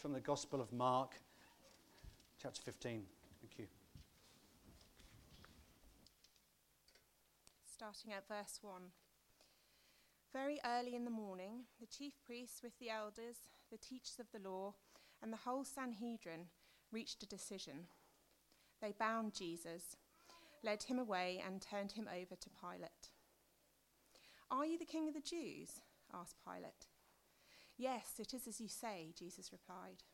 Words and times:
from 0.00 0.12
the 0.14 0.20
Gospel 0.20 0.62
of 0.62 0.72
Mark, 0.72 1.12
chapter 2.40 2.62
15. 2.62 3.02
Thank 3.42 3.58
you. 3.58 3.66
Starting 7.70 8.12
at 8.14 8.26
verse 8.26 8.60
1. 8.62 8.80
Very 10.32 10.58
early 10.64 10.94
in 10.94 11.04
the 11.04 11.10
morning, 11.10 11.64
the 11.80 11.86
chief 11.86 12.14
priests, 12.24 12.62
with 12.62 12.72
the 12.78 12.88
elders, 12.88 13.36
the 13.70 13.76
teachers 13.76 14.16
of 14.18 14.26
the 14.32 14.48
law, 14.48 14.72
and 15.22 15.30
the 15.30 15.44
whole 15.44 15.64
Sanhedrin 15.64 16.46
reached 16.90 17.22
a 17.22 17.28
decision. 17.28 17.88
They 18.80 18.94
bound 18.98 19.34
Jesus, 19.34 19.96
led 20.64 20.84
him 20.84 20.98
away, 20.98 21.42
and 21.46 21.60
turned 21.60 21.92
him 21.92 22.08
over 22.08 22.36
to 22.36 22.50
Pilate. 22.58 23.10
Are 24.50 24.64
you 24.64 24.78
the 24.78 24.86
king 24.86 25.08
of 25.08 25.14
the 25.14 25.20
Jews? 25.20 25.82
asked 26.14 26.36
Pilate. 26.42 26.86
Yes, 27.80 28.16
it 28.18 28.34
is 28.34 28.46
as 28.46 28.60
you 28.60 28.68
say, 28.68 29.14
Jesus 29.18 29.52
replied. 29.52 30.04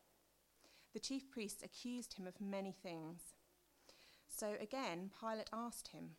The 0.93 1.01
chief 1.01 1.29
priests 1.29 1.61
accused 1.61 2.13
him 2.13 2.25
of 2.25 2.39
many 2.39 2.71
things. 2.71 3.19
So 4.29 4.53
again, 4.61 5.11
Pilate 5.19 5.49
asked 5.51 5.89
him, 5.89 6.11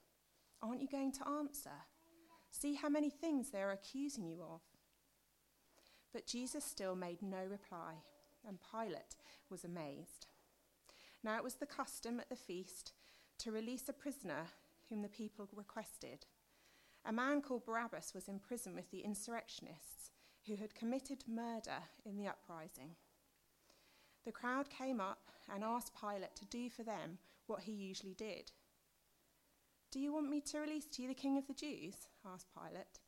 Aren't 0.60 0.82
you 0.82 0.88
going 0.88 1.10
to 1.12 1.26
answer? 1.26 1.86
See 2.50 2.74
how 2.74 2.90
many 2.90 3.08
things 3.08 3.48
they 3.48 3.62
are 3.62 3.72
accusing 3.72 4.26
you 4.26 4.42
of. 4.42 4.60
But 6.12 6.26
Jesus 6.26 6.66
still 6.66 6.94
made 6.94 7.22
no 7.22 7.46
reply, 7.50 7.94
and 8.46 8.58
Pilate 8.70 9.16
was 9.48 9.64
amazed. 9.64 10.26
Now 11.24 11.38
it 11.38 11.44
was 11.44 11.54
the 11.54 11.64
custom 11.64 12.20
at 12.20 12.28
the 12.28 12.36
feast 12.36 12.92
to 13.38 13.52
release 13.52 13.88
a 13.88 13.94
prisoner 13.94 14.48
whom 14.90 15.00
the 15.00 15.08
people 15.08 15.48
requested. 15.56 16.26
A 17.06 17.12
man 17.12 17.40
called 17.40 17.64
Barabbas 17.64 18.12
was 18.14 18.28
in 18.28 18.38
prison 18.38 18.74
with 18.74 18.90
the 18.90 19.00
insurrectionists 19.00 19.97
who 20.46 20.56
had 20.56 20.74
committed 20.74 21.24
murder 21.28 21.82
in 22.04 22.16
the 22.16 22.28
uprising. 22.28 22.96
The 24.24 24.32
crowd 24.32 24.68
came 24.70 25.00
up 25.00 25.30
and 25.52 25.64
asked 25.64 25.98
Pilate 25.98 26.36
to 26.36 26.44
do 26.46 26.68
for 26.68 26.82
them 26.82 27.18
what 27.46 27.62
he 27.62 27.72
usually 27.72 28.14
did. 28.14 28.52
Do 29.90 30.00
you 30.00 30.12
want 30.12 30.28
me 30.28 30.42
to 30.42 30.58
release 30.58 30.86
to 30.86 31.02
you 31.02 31.08
the 31.08 31.14
king 31.14 31.38
of 31.38 31.46
the 31.46 31.54
Jews? 31.54 31.94
asked 32.26 32.48
Pilate, 32.54 33.00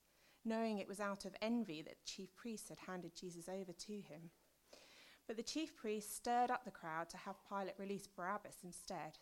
knowing 0.45 0.79
it 0.79 0.89
was 0.89 0.99
out 0.99 1.27
of 1.27 1.37
envy 1.43 1.83
that 1.83 1.99
the 1.99 2.07
chief 2.07 2.35
priests 2.37 2.71
had 2.71 2.79
handed 2.87 3.15
Jesus 3.15 3.49
over 3.49 3.73
to 3.73 3.93
him. 3.93 4.31
But 5.27 5.37
the 5.37 5.43
chief 5.43 5.77
priests 5.77 6.17
stirred 6.17 6.51
up 6.51 6.65
the 6.65 6.71
crowd 6.71 7.11
to 7.11 7.19
have 7.19 7.37
Pilate 7.49 7.79
release 7.79 8.07
Barabbas 8.07 8.57
instead. 8.65 9.19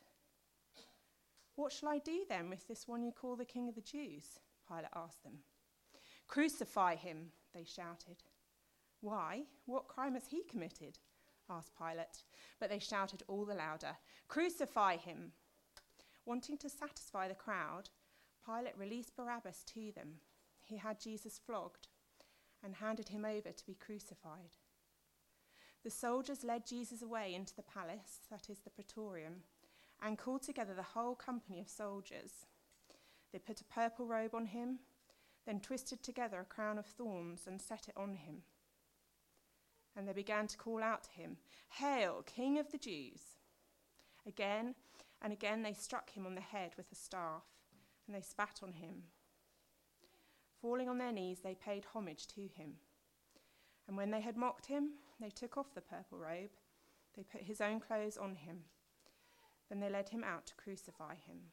What 1.56 1.72
shall 1.72 1.88
I 1.88 1.98
do 1.98 2.24
then 2.28 2.48
with 2.48 2.68
this 2.68 2.86
one 2.86 3.02
you 3.02 3.10
call 3.10 3.34
the 3.34 3.44
king 3.44 3.68
of 3.68 3.74
the 3.74 3.80
Jews? 3.80 4.38
Pilate 4.68 4.86
asked 4.94 5.24
them. 5.24 5.40
Crucify 6.28 6.94
him, 6.94 7.32
they 7.58 7.64
shouted. 7.64 8.22
Why? 9.00 9.42
What 9.66 9.88
crime 9.88 10.14
has 10.14 10.28
he 10.28 10.44
committed? 10.44 10.98
asked 11.50 11.76
Pilate. 11.76 12.22
But 12.60 12.70
they 12.70 12.78
shouted 12.78 13.22
all 13.26 13.44
the 13.44 13.54
louder, 13.54 13.96
Crucify 14.28 14.96
him! 14.96 15.32
Wanting 16.24 16.56
to 16.58 16.68
satisfy 16.68 17.26
the 17.26 17.34
crowd, 17.34 17.88
Pilate 18.46 18.78
released 18.78 19.16
Barabbas 19.16 19.64
to 19.74 19.90
them. 19.96 20.20
He 20.62 20.76
had 20.76 21.00
Jesus 21.00 21.40
flogged 21.44 21.88
and 22.62 22.76
handed 22.76 23.08
him 23.08 23.24
over 23.24 23.50
to 23.50 23.66
be 23.66 23.74
crucified. 23.74 24.56
The 25.82 25.90
soldiers 25.90 26.44
led 26.44 26.66
Jesus 26.66 27.02
away 27.02 27.34
into 27.34 27.56
the 27.56 27.62
palace, 27.62 28.20
that 28.30 28.50
is 28.50 28.58
the 28.58 28.70
praetorium, 28.70 29.42
and 30.02 30.18
called 30.18 30.42
together 30.42 30.74
the 30.74 30.82
whole 30.82 31.14
company 31.14 31.60
of 31.60 31.68
soldiers. 31.68 32.46
They 33.32 33.38
put 33.38 33.60
a 33.60 33.64
purple 33.64 34.06
robe 34.06 34.34
on 34.34 34.46
him, 34.46 34.80
then 35.48 35.60
twisted 35.60 36.02
together 36.02 36.40
a 36.40 36.44
crown 36.44 36.76
of 36.76 36.84
thorns 36.84 37.46
and 37.46 37.62
set 37.62 37.88
it 37.88 37.94
on 37.96 38.16
him. 38.16 38.42
And 39.96 40.06
they 40.06 40.12
began 40.12 40.46
to 40.46 40.58
call 40.58 40.82
out 40.82 41.04
to 41.04 41.10
him, 41.10 41.38
Hail, 41.70 42.22
King 42.26 42.58
of 42.58 42.70
the 42.70 42.76
Jews! 42.76 43.22
Again 44.26 44.74
and 45.22 45.32
again 45.32 45.62
they 45.62 45.72
struck 45.72 46.10
him 46.10 46.26
on 46.26 46.34
the 46.34 46.42
head 46.42 46.72
with 46.76 46.92
a 46.92 46.94
staff, 46.94 47.44
and 48.06 48.14
they 48.14 48.20
spat 48.20 48.60
on 48.62 48.74
him. 48.74 49.04
Falling 50.60 50.86
on 50.86 50.98
their 50.98 51.12
knees, 51.12 51.40
they 51.40 51.54
paid 51.54 51.86
homage 51.94 52.26
to 52.26 52.42
him. 52.42 52.74
And 53.88 53.96
when 53.96 54.10
they 54.10 54.20
had 54.20 54.36
mocked 54.36 54.66
him, 54.66 54.90
they 55.18 55.30
took 55.30 55.56
off 55.56 55.74
the 55.74 55.80
purple 55.80 56.18
robe, 56.18 56.50
they 57.16 57.22
put 57.22 57.40
his 57.40 57.62
own 57.62 57.80
clothes 57.80 58.18
on 58.18 58.34
him. 58.34 58.64
Then 59.70 59.80
they 59.80 59.88
led 59.88 60.10
him 60.10 60.24
out 60.24 60.44
to 60.48 60.54
crucify 60.56 61.14
him. 61.14 61.52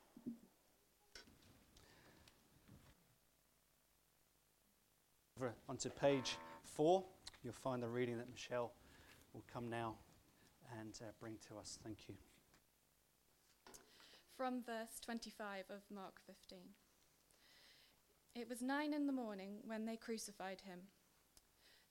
Over 5.41 5.53
onto 5.67 5.89
page 5.89 6.37
four, 6.61 7.03
you'll 7.41 7.53
find 7.53 7.81
the 7.81 7.87
reading 7.87 8.15
that 8.19 8.29
Michelle 8.31 8.73
will 9.33 9.43
come 9.51 9.71
now 9.71 9.95
and 10.79 10.99
uh, 11.01 11.05
bring 11.19 11.37
to 11.47 11.57
us. 11.57 11.79
Thank 11.83 12.07
you. 12.07 12.13
From 14.37 14.61
verse 14.61 14.99
25 15.03 15.63
of 15.71 15.81
Mark 15.89 16.21
15. 16.27 16.59
It 18.35 18.47
was 18.47 18.61
nine 18.61 18.93
in 18.93 19.07
the 19.07 19.13
morning 19.13 19.61
when 19.65 19.87
they 19.87 19.95
crucified 19.95 20.61
him. 20.61 20.81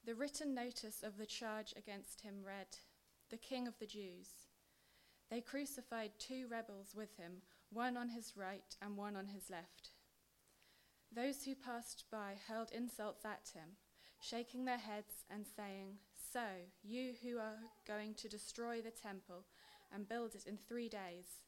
The 0.05 0.15
written 0.15 0.55
notice 0.55 1.03
of 1.03 1.19
the 1.19 1.27
charge 1.27 1.75
against 1.77 2.21
him 2.21 2.45
read, 2.47 2.79
The 3.31 3.37
King 3.37 3.67
of 3.67 3.77
the 3.81 3.87
Jews. 3.87 4.29
They 5.29 5.41
crucified 5.41 6.13
two 6.21 6.47
rebels 6.49 6.95
with 6.95 7.17
him, 7.17 7.43
one 7.73 7.97
on 7.97 8.11
his 8.11 8.35
right 8.37 8.77
and 8.81 8.97
one 8.97 9.17
on 9.17 9.27
his 9.27 9.51
left. 9.51 9.91
Those 11.15 11.45
who 11.45 11.55
passed 11.55 12.05
by 12.11 12.35
hurled 12.49 12.71
insults 12.73 13.25
at 13.25 13.51
him, 13.53 13.77
shaking 14.21 14.65
their 14.65 14.79
heads 14.79 15.25
and 15.29 15.45
saying, 15.57 15.99
So, 16.33 16.45
you 16.83 17.15
who 17.23 17.39
are 17.39 17.59
going 17.87 18.15
to 18.15 18.29
destroy 18.29 18.81
the 18.81 18.93
temple 18.93 19.45
and 19.93 20.09
build 20.09 20.35
it 20.35 20.47
in 20.47 20.57
three 20.57 20.89
days, 20.89 21.43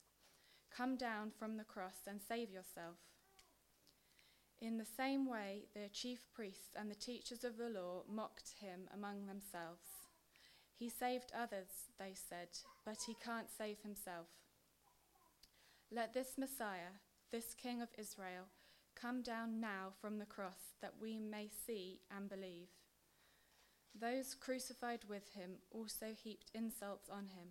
come 0.75 0.97
down 0.97 1.31
from 1.31 1.56
the 1.56 1.65
cross 1.65 2.06
and 2.09 2.21
save 2.21 2.50
yourself. 2.50 2.97
In 4.61 4.78
the 4.78 4.87
same 4.97 5.28
way, 5.28 5.65
the 5.75 5.89
chief 5.93 6.27
priests 6.34 6.75
and 6.77 6.91
the 6.91 6.97
teachers 6.97 7.44
of 7.44 7.56
the 7.56 7.69
law 7.69 8.03
mocked 8.09 8.55
him 8.61 8.89
among 8.93 9.27
themselves. 9.27 10.09
He 10.77 10.89
saved 10.89 11.33
others, 11.37 11.91
they 11.99 12.15
said, 12.15 12.49
but 12.84 12.99
he 13.06 13.15
can't 13.25 13.49
save 13.50 13.79
himself. 13.83 14.27
Let 15.91 16.15
this 16.15 16.39
Messiah, 16.39 16.99
this 17.31 17.55
King 17.55 17.83
of 17.83 17.89
Israel, 17.99 18.47
come 18.95 19.23
down 19.23 19.61
now 19.61 19.93
from 20.01 20.19
the 20.19 20.27
cross 20.27 20.75
that 20.81 20.95
we 21.01 21.19
may 21.19 21.49
see 21.67 22.01
and 22.15 22.29
believe. 22.29 22.69
Those 23.99 24.35
crucified 24.35 25.05
with 25.09 25.35
him 25.35 25.57
also 25.71 26.15
heaped 26.15 26.51
insults 26.55 27.09
on 27.11 27.27
him. 27.27 27.49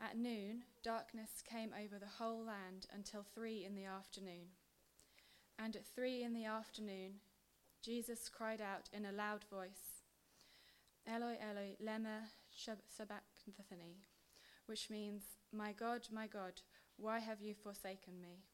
At 0.00 0.16
noon, 0.16 0.64
darkness 0.82 1.42
came 1.48 1.70
over 1.72 1.98
the 1.98 2.18
whole 2.18 2.44
land 2.44 2.86
until 2.92 3.24
three 3.34 3.64
in 3.64 3.74
the 3.74 3.84
afternoon. 3.84 4.50
And 5.58 5.76
at 5.76 5.86
three 5.86 6.22
in 6.22 6.34
the 6.34 6.44
afternoon, 6.44 7.20
Jesus 7.82 8.28
cried 8.28 8.60
out 8.60 8.88
in 8.92 9.04
a 9.04 9.12
loud 9.12 9.44
voice, 9.50 10.02
Eloi, 11.06 11.36
Eloi, 11.40 11.76
lema 11.84 12.28
sabachthani, 12.88 14.06
which 14.66 14.88
means, 14.88 15.22
My 15.52 15.72
God, 15.72 16.06
my 16.12 16.26
God, 16.26 16.62
why 16.96 17.18
have 17.18 17.40
you 17.40 17.54
forsaken 17.54 18.20
me? 18.20 18.44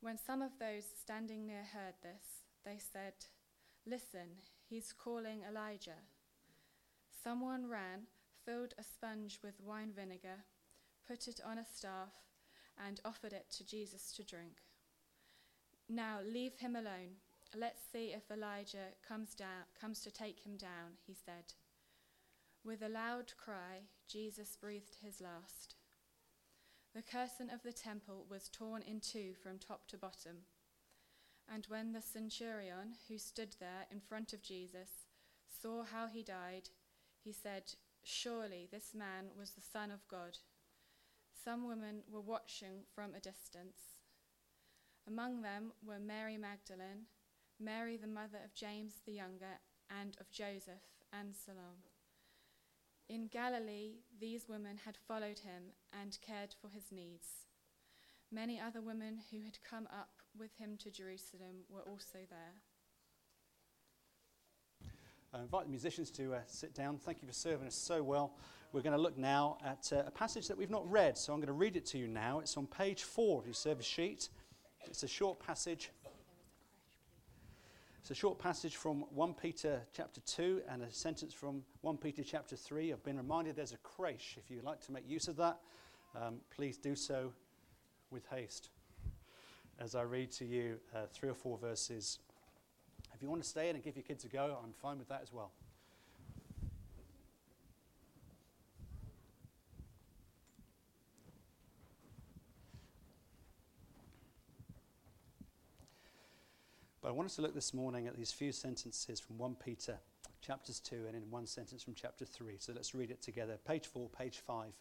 When 0.00 0.18
some 0.18 0.42
of 0.42 0.58
those 0.58 0.84
standing 1.00 1.46
near 1.46 1.64
heard 1.72 1.94
this, 2.02 2.44
they 2.64 2.78
said, 2.78 3.14
Listen, 3.86 4.42
he's 4.68 4.92
calling 4.92 5.42
Elijah. 5.48 6.02
Someone 7.22 7.68
ran, 7.68 8.06
filled 8.44 8.74
a 8.78 8.82
sponge 8.82 9.40
with 9.42 9.60
wine 9.60 9.92
vinegar, 9.94 10.44
put 11.08 11.28
it 11.28 11.40
on 11.44 11.58
a 11.58 11.64
staff, 11.64 12.12
and 12.84 13.00
offered 13.04 13.32
it 13.32 13.46
to 13.52 13.66
Jesus 13.66 14.12
to 14.12 14.24
drink. 14.24 14.62
Now 15.88 16.18
leave 16.24 16.56
him 16.58 16.76
alone. 16.76 17.16
Let's 17.54 17.80
see 17.92 18.12
if 18.12 18.30
Elijah 18.30 18.94
comes 19.06 19.34
down 19.34 19.64
comes 19.80 20.00
to 20.02 20.10
take 20.10 20.40
him 20.40 20.56
down, 20.56 20.98
he 21.06 21.14
said. 21.14 21.54
With 22.64 22.82
a 22.82 22.88
loud 22.88 23.32
cry, 23.36 23.86
Jesus 24.08 24.56
breathed 24.60 24.96
his 25.00 25.20
last. 25.20 25.75
The 26.96 27.02
curtain 27.02 27.50
of 27.50 27.62
the 27.62 27.74
temple 27.74 28.24
was 28.26 28.48
torn 28.48 28.80
in 28.80 29.00
two 29.00 29.34
from 29.42 29.58
top 29.58 29.86
to 29.88 29.98
bottom. 29.98 30.46
And 31.46 31.66
when 31.68 31.92
the 31.92 32.00
centurion 32.00 32.94
who 33.06 33.18
stood 33.18 33.54
there 33.60 33.84
in 33.92 34.00
front 34.00 34.32
of 34.32 34.40
Jesus 34.40 34.88
saw 35.46 35.84
how 35.84 36.06
he 36.06 36.22
died, 36.22 36.70
he 37.22 37.34
said, 37.34 37.74
Surely 38.02 38.66
this 38.72 38.94
man 38.94 39.26
was 39.38 39.50
the 39.50 39.60
Son 39.60 39.90
of 39.90 40.08
God. 40.08 40.38
Some 41.44 41.68
women 41.68 42.00
were 42.10 42.22
watching 42.22 42.84
from 42.94 43.14
a 43.14 43.20
distance. 43.20 43.98
Among 45.06 45.42
them 45.42 45.72
were 45.86 45.98
Mary 45.98 46.38
Magdalene, 46.38 47.08
Mary 47.60 47.98
the 47.98 48.06
mother 48.06 48.38
of 48.42 48.54
James 48.54 49.02
the 49.04 49.12
younger, 49.12 49.60
and 49.90 50.16
of 50.18 50.30
Joseph 50.30 50.88
and 51.12 51.36
Salome. 51.36 51.85
In 53.08 53.28
Galilee, 53.28 54.00
these 54.20 54.48
women 54.48 54.78
had 54.84 54.96
followed 55.06 55.38
him 55.38 55.70
and 55.92 56.18
cared 56.20 56.54
for 56.60 56.68
his 56.68 56.90
needs. 56.90 57.28
Many 58.32 58.60
other 58.60 58.80
women 58.80 59.18
who 59.30 59.42
had 59.42 59.58
come 59.62 59.86
up 59.92 60.10
with 60.36 60.56
him 60.56 60.76
to 60.78 60.90
Jerusalem 60.90 61.64
were 61.68 61.82
also 61.82 62.18
there. 62.28 62.54
I 65.32 65.40
invite 65.40 65.64
the 65.64 65.70
musicians 65.70 66.10
to 66.12 66.34
uh, 66.34 66.38
sit 66.46 66.74
down. 66.74 66.98
Thank 66.98 67.22
you 67.22 67.28
for 67.28 67.34
serving 67.34 67.68
us 67.68 67.76
so 67.76 68.02
well. 68.02 68.32
We're 68.72 68.82
going 68.82 68.96
to 68.96 69.00
look 69.00 69.16
now 69.16 69.58
at 69.64 69.92
uh, 69.92 70.02
a 70.06 70.10
passage 70.10 70.48
that 70.48 70.58
we've 70.58 70.70
not 70.70 70.90
read, 70.90 71.16
so 71.16 71.32
I'm 71.32 71.38
going 71.38 71.46
to 71.46 71.52
read 71.52 71.76
it 71.76 71.86
to 71.86 71.98
you 71.98 72.08
now. 72.08 72.40
It's 72.40 72.56
on 72.56 72.66
page 72.66 73.04
four 73.04 73.38
of 73.38 73.46
your 73.46 73.54
service 73.54 73.86
sheet. 73.86 74.30
It's 74.86 75.04
a 75.04 75.08
short 75.08 75.38
passage. 75.38 75.90
It's 78.06 78.12
a 78.12 78.14
short 78.14 78.38
passage 78.38 78.76
from 78.76 79.00
1 79.16 79.34
Peter 79.34 79.80
chapter 79.92 80.20
2 80.20 80.62
and 80.70 80.84
a 80.84 80.92
sentence 80.92 81.34
from 81.34 81.64
1 81.80 81.96
Peter 81.96 82.22
chapter 82.22 82.54
3. 82.54 82.92
I've 82.92 83.02
been 83.02 83.16
reminded 83.16 83.56
there's 83.56 83.72
a 83.72 83.78
creche. 83.78 84.36
If 84.38 84.48
you'd 84.48 84.62
like 84.62 84.80
to 84.82 84.92
make 84.92 85.10
use 85.10 85.26
of 85.26 85.34
that, 85.38 85.58
um, 86.14 86.36
please 86.54 86.76
do 86.76 86.94
so 86.94 87.32
with 88.12 88.24
haste 88.28 88.68
as 89.80 89.96
I 89.96 90.02
read 90.02 90.30
to 90.34 90.44
you 90.44 90.76
uh, 90.94 91.06
three 91.12 91.28
or 91.28 91.34
four 91.34 91.58
verses 91.58 92.20
if 93.12 93.22
you 93.22 93.28
want 93.28 93.42
to 93.42 93.48
stay 93.48 93.70
in 93.70 93.74
and 93.74 93.84
give 93.84 93.96
your 93.96 94.04
kids 94.04 94.24
a 94.24 94.28
go, 94.28 94.56
I'm 94.62 94.72
fine 94.72 94.98
with 94.98 95.08
that 95.08 95.22
as 95.22 95.32
well. 95.32 95.50
But 107.06 107.12
I 107.12 107.14
want 107.14 107.26
us 107.26 107.36
to 107.36 107.42
look 107.42 107.54
this 107.54 107.72
morning 107.72 108.08
at 108.08 108.16
these 108.16 108.32
few 108.32 108.50
sentences 108.50 109.20
from 109.20 109.38
1 109.38 109.58
Peter, 109.64 109.96
chapters 110.40 110.80
2, 110.80 111.04
and 111.06 111.14
in 111.14 111.30
one 111.30 111.46
sentence 111.46 111.84
from 111.84 111.94
chapter 111.94 112.24
3. 112.24 112.56
So 112.58 112.72
let's 112.74 112.96
read 112.96 113.12
it 113.12 113.22
together. 113.22 113.58
Page 113.64 113.86
4, 113.86 114.08
page 114.08 114.38
5 114.44 114.72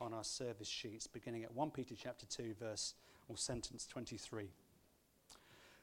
on 0.00 0.14
our 0.14 0.24
service 0.24 0.68
sheets, 0.68 1.06
beginning 1.06 1.44
at 1.44 1.52
1 1.54 1.70
Peter 1.72 1.94
chapter 1.94 2.24
2, 2.24 2.54
verse 2.58 2.94
or 3.28 3.36
sentence 3.36 3.86
23. 3.86 4.48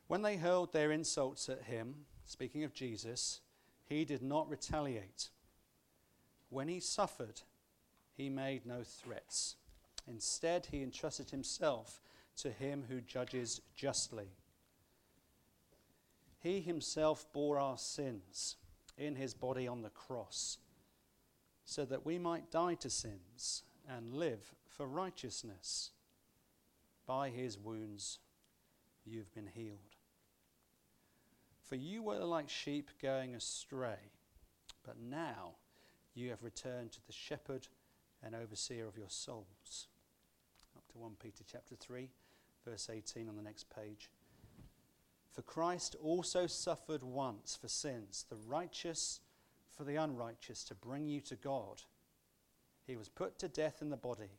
When 0.08 0.24
they 0.24 0.38
hurled 0.38 0.74
their 0.74 0.92
insults 0.92 1.48
at 1.48 1.62
him, 1.62 1.94
speaking 2.26 2.64
of 2.64 2.74
Jesus, 2.74 3.42
he 3.86 4.04
did 4.04 4.24
not 4.24 4.50
retaliate. 4.50 5.30
When 6.50 6.70
he 6.70 6.80
suffered, 6.80 7.42
he 8.18 8.32
made 8.32 8.66
no 8.66 8.82
threats. 8.82 9.58
Instead, 10.08 10.70
he 10.72 10.82
entrusted 10.82 11.30
himself 11.30 12.02
to 12.38 12.50
him 12.50 12.86
who 12.90 13.00
judges 13.00 13.62
justly. 13.76 14.30
He 16.44 16.60
himself 16.60 17.26
bore 17.32 17.58
our 17.58 17.78
sins 17.78 18.58
in 18.98 19.16
his 19.16 19.34
body 19.34 19.66
on 19.66 19.82
the 19.82 19.90
cross, 19.90 20.58
so 21.64 21.86
that 21.86 22.06
we 22.06 22.20
might 22.20 22.52
die 22.52 22.74
to 22.76 22.90
sins 22.90 23.64
and 23.88 24.14
live 24.14 24.54
for 24.68 24.86
righteousness. 24.86 25.92
By 27.06 27.30
his 27.30 27.58
wounds, 27.58 28.20
you've 29.06 29.34
been 29.34 29.48
healed. 29.48 29.96
For 31.62 31.76
you 31.76 32.04
were 32.04 32.20
like 32.20 32.50
sheep 32.50 32.90
going 33.02 33.36
astray, 33.36 34.12
but 34.86 35.00
now 35.00 35.56
you 36.14 36.30
have 36.30 36.44
returned 36.44 36.92
to 36.92 37.08
the 37.08 37.14
shepherd 37.14 37.70
and 38.22 38.36
overseer 38.36 38.86
of 38.86 38.98
your 38.98 39.10
souls. 39.10 39.88
Up 40.76 40.84
to 40.92 40.98
1 40.98 41.14
Peter 41.22 41.46
chapter 41.50 41.76
3, 41.76 42.10
verse 42.66 42.90
18 42.92 43.30
on 43.30 43.38
the 43.38 43.42
next 43.42 43.68
page. 43.74 44.10
For 45.34 45.42
Christ 45.42 45.96
also 46.02 46.48
suffered 46.48 47.04
once 47.04 47.58
for 47.60 47.68
sins, 47.68 48.26
the 48.30 48.36
righteous 48.36 49.20
for 49.76 49.84
the 49.84 49.96
unrighteous, 49.96 50.64
to 50.66 50.76
bring 50.76 51.10
you 51.10 51.20
to 51.22 51.36
God. 51.36 51.82
He 52.86 52.96
was 52.96 53.10
put 53.10 53.40
to 53.40 53.48
death 53.48 53.82
in 53.82 53.90
the 53.90 53.98
body, 53.98 54.30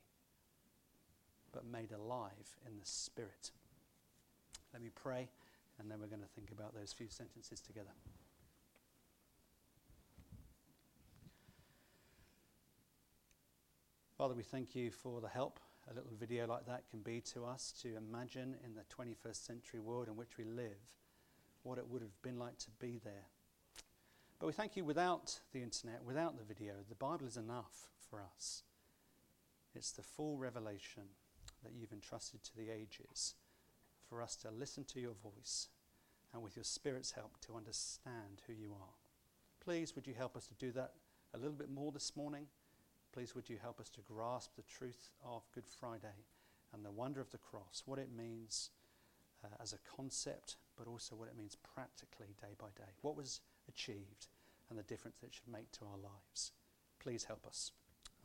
but 1.52 1.66
made 1.66 1.90
alive 1.90 2.56
in 2.66 2.78
the 2.78 2.86
spirit. 2.86 3.50
Let 4.72 4.82
me 4.82 4.90
pray 4.94 5.28
and 5.78 5.90
then 5.90 6.00
we're 6.00 6.06
going 6.06 6.22
to 6.22 6.28
think 6.28 6.50
about 6.50 6.74
those 6.74 6.92
few 6.92 7.08
sentences 7.08 7.60
together. 7.60 7.90
Father, 14.16 14.34
we 14.34 14.44
thank 14.44 14.76
you 14.76 14.90
for 14.90 15.20
the 15.20 15.28
help 15.28 15.58
a 15.90 15.94
little 15.94 16.12
video 16.18 16.46
like 16.46 16.66
that 16.66 16.88
can 16.90 17.00
be 17.00 17.20
to 17.20 17.44
us 17.44 17.72
to 17.82 17.96
imagine 17.96 18.56
in 18.64 18.74
the 18.74 18.84
21st 18.94 19.46
century 19.46 19.80
world 19.80 20.08
in 20.08 20.16
which 20.16 20.38
we 20.38 20.44
live 20.44 20.78
what 21.62 21.78
it 21.78 21.88
would 21.88 22.02
have 22.02 22.22
been 22.22 22.38
like 22.38 22.58
to 22.58 22.70
be 22.78 23.00
there. 23.02 23.26
But 24.38 24.46
we 24.46 24.52
thank 24.52 24.76
you 24.76 24.84
without 24.84 25.40
the 25.52 25.62
internet, 25.62 26.04
without 26.04 26.36
the 26.36 26.44
video, 26.44 26.74
the 26.88 26.94
Bible 26.94 27.26
is 27.26 27.36
enough 27.36 27.88
for 28.10 28.22
us. 28.22 28.62
It's 29.74 29.90
the 29.90 30.02
full 30.02 30.36
revelation 30.38 31.04
that 31.62 31.72
you've 31.72 31.92
entrusted 31.92 32.42
to 32.44 32.56
the 32.56 32.70
ages 32.70 33.34
for 34.08 34.22
us 34.22 34.36
to 34.36 34.50
listen 34.50 34.84
to 34.84 35.00
your 35.00 35.14
voice 35.22 35.68
and 36.32 36.42
with 36.42 36.56
your 36.56 36.64
Spirit's 36.64 37.12
help 37.12 37.40
to 37.46 37.56
understand 37.56 38.42
who 38.46 38.52
you 38.52 38.72
are. 38.72 38.94
Please, 39.60 39.94
would 39.94 40.06
you 40.06 40.14
help 40.14 40.36
us 40.36 40.46
to 40.46 40.54
do 40.54 40.72
that 40.72 40.92
a 41.32 41.38
little 41.38 41.56
bit 41.56 41.70
more 41.70 41.90
this 41.90 42.14
morning? 42.16 42.46
Please, 43.14 43.32
would 43.36 43.48
you 43.48 43.58
help 43.62 43.78
us 43.78 43.88
to 43.90 44.00
grasp 44.00 44.56
the 44.56 44.62
truth 44.62 45.10
of 45.24 45.42
Good 45.54 45.68
Friday 45.68 46.24
and 46.72 46.84
the 46.84 46.90
wonder 46.90 47.20
of 47.20 47.30
the 47.30 47.38
cross, 47.38 47.84
what 47.86 48.00
it 48.00 48.08
means 48.14 48.70
uh, 49.44 49.48
as 49.62 49.72
a 49.72 49.78
concept, 49.96 50.56
but 50.76 50.88
also 50.88 51.14
what 51.14 51.28
it 51.28 51.38
means 51.38 51.56
practically 51.76 52.34
day 52.40 52.56
by 52.58 52.66
day, 52.76 52.90
what 53.02 53.16
was 53.16 53.40
achieved, 53.68 54.26
and 54.68 54.76
the 54.76 54.82
difference 54.82 55.18
that 55.18 55.28
it 55.28 55.34
should 55.34 55.46
make 55.46 55.70
to 55.70 55.84
our 55.84 55.96
lives. 55.96 56.50
Please 56.98 57.22
help 57.22 57.46
us. 57.46 57.70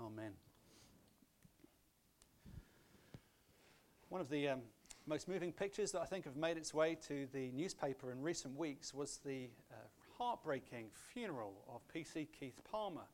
Amen. 0.01 0.31
One 4.09 4.21
of 4.21 4.29
the 4.29 4.47
um, 4.47 4.61
most 5.05 5.27
moving 5.27 5.51
pictures 5.51 5.91
that 5.91 6.01
I 6.01 6.05
think 6.05 6.25
have 6.25 6.35
made 6.35 6.57
its 6.57 6.73
way 6.73 6.97
to 7.07 7.27
the 7.31 7.51
newspaper 7.51 8.11
in 8.11 8.23
recent 8.23 8.57
weeks 8.57 8.91
was 8.91 9.19
the 9.23 9.49
uh, 9.71 9.75
heartbreaking 10.17 10.87
funeral 11.13 11.53
of 11.71 11.87
P.C. 11.93 12.27
Keith 12.39 12.59
Palmer. 12.63 13.05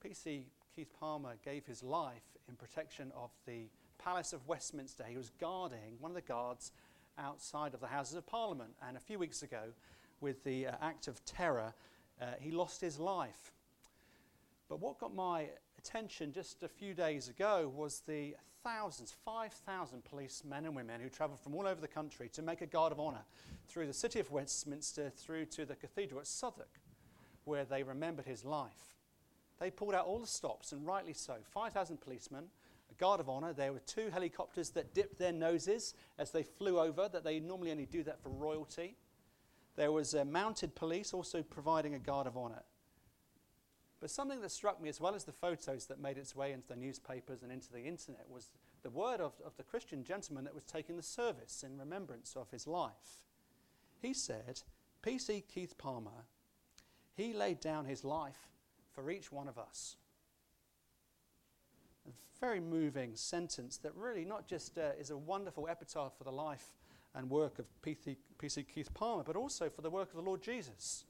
P.C. 0.00 0.46
Keith 0.80 0.98
Palmer 0.98 1.34
gave 1.44 1.66
his 1.66 1.82
life 1.82 2.38
in 2.48 2.56
protection 2.56 3.12
of 3.14 3.28
the 3.46 3.68
Palace 3.98 4.32
of 4.32 4.48
Westminster. 4.48 5.04
He 5.06 5.18
was 5.18 5.30
guarding 5.38 5.98
one 5.98 6.10
of 6.10 6.14
the 6.14 6.22
guards 6.22 6.72
outside 7.18 7.74
of 7.74 7.80
the 7.80 7.86
Houses 7.86 8.14
of 8.14 8.26
Parliament. 8.26 8.70
And 8.88 8.96
a 8.96 9.00
few 9.00 9.18
weeks 9.18 9.42
ago, 9.42 9.74
with 10.22 10.42
the 10.42 10.68
uh, 10.68 10.72
act 10.80 11.06
of 11.06 11.22
terror, 11.26 11.74
uh, 12.18 12.28
he 12.40 12.50
lost 12.50 12.80
his 12.80 12.98
life. 12.98 13.52
But 14.70 14.80
what 14.80 14.98
got 14.98 15.14
my 15.14 15.48
attention 15.78 16.32
just 16.32 16.62
a 16.62 16.68
few 16.68 16.94
days 16.94 17.28
ago 17.28 17.70
was 17.76 18.00
the 18.08 18.34
thousands, 18.64 19.14
5,000 19.26 20.02
policemen 20.02 20.64
and 20.64 20.74
women 20.74 21.02
who 21.02 21.10
travelled 21.10 21.40
from 21.40 21.54
all 21.54 21.66
over 21.66 21.82
the 21.82 21.88
country 21.88 22.30
to 22.30 22.40
make 22.40 22.62
a 22.62 22.66
guard 22.66 22.90
of 22.90 22.98
honour 22.98 23.26
through 23.68 23.86
the 23.86 23.92
city 23.92 24.18
of 24.18 24.30
Westminster 24.30 25.12
through 25.14 25.44
to 25.44 25.66
the 25.66 25.76
cathedral 25.76 26.20
at 26.20 26.26
Southwark, 26.26 26.80
where 27.44 27.66
they 27.66 27.82
remembered 27.82 28.24
his 28.24 28.46
life. 28.46 28.90
They 29.60 29.70
pulled 29.70 29.94
out 29.94 30.06
all 30.06 30.18
the 30.18 30.26
stops, 30.26 30.72
and 30.72 30.86
rightly 30.86 31.12
so. 31.12 31.36
5,000 31.52 32.00
policemen, 32.00 32.44
a 32.90 32.94
guard 32.94 33.20
of 33.20 33.28
honour. 33.28 33.52
There 33.52 33.74
were 33.74 33.80
two 33.80 34.08
helicopters 34.10 34.70
that 34.70 34.94
dipped 34.94 35.18
their 35.18 35.32
noses 35.32 35.94
as 36.18 36.30
they 36.30 36.42
flew 36.42 36.80
over, 36.80 37.08
that 37.08 37.24
they 37.24 37.38
normally 37.40 37.70
only 37.70 37.86
do 37.86 38.02
that 38.04 38.22
for 38.22 38.30
royalty. 38.30 38.96
There 39.76 39.92
was 39.92 40.14
a 40.14 40.24
mounted 40.24 40.74
police 40.74 41.12
also 41.12 41.42
providing 41.42 41.94
a 41.94 41.98
guard 41.98 42.26
of 42.26 42.38
honour. 42.38 42.62
But 44.00 44.10
something 44.10 44.40
that 44.40 44.50
struck 44.50 44.80
me, 44.80 44.88
as 44.88 44.98
well 44.98 45.14
as 45.14 45.24
the 45.24 45.32
photos 45.32 45.84
that 45.86 46.00
made 46.00 46.16
its 46.16 46.34
way 46.34 46.52
into 46.52 46.66
the 46.66 46.76
newspapers 46.76 47.42
and 47.42 47.52
into 47.52 47.70
the 47.70 47.84
internet, 47.84 48.30
was 48.30 48.48
the 48.82 48.88
word 48.88 49.20
of, 49.20 49.34
of 49.44 49.54
the 49.58 49.62
Christian 49.62 50.04
gentleman 50.04 50.44
that 50.44 50.54
was 50.54 50.64
taking 50.64 50.96
the 50.96 51.02
service 51.02 51.62
in 51.62 51.78
remembrance 51.78 52.34
of 52.34 52.50
his 52.50 52.66
life. 52.66 53.20
He 54.00 54.14
said, 54.14 54.62
P.C. 55.02 55.44
Keith 55.52 55.76
Palmer, 55.76 56.24
he 57.14 57.34
laid 57.34 57.60
down 57.60 57.84
his 57.84 58.04
life 58.04 58.49
for 59.00 59.10
each 59.10 59.32
one 59.32 59.48
of 59.48 59.58
us. 59.58 59.96
A 62.06 62.10
very 62.40 62.60
moving 62.60 63.12
sentence 63.14 63.76
that 63.78 63.94
really 63.94 64.24
not 64.24 64.46
just 64.46 64.76
uh, 64.78 64.90
is 64.98 65.10
a 65.10 65.16
wonderful 65.16 65.68
epitaph 65.68 66.16
for 66.16 66.24
the 66.24 66.32
life 66.32 66.74
and 67.14 67.30
work 67.30 67.58
of 67.58 67.66
P.C. 67.82 68.62
Keith 68.62 68.94
Palmer, 68.94 69.24
but 69.24 69.36
also 69.36 69.68
for 69.68 69.82
the 69.82 69.90
work 69.90 70.10
of 70.10 70.16
the 70.16 70.28
Lord 70.28 70.42
Jesus 70.42 71.04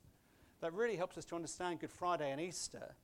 that 0.60 0.72
really 0.72 0.96
helps 0.96 1.18
us 1.18 1.24
to 1.26 1.36
understand 1.36 1.80
Good 1.80 1.90
Friday 1.90 2.30
and 2.30 2.40
Easter. 2.40 2.94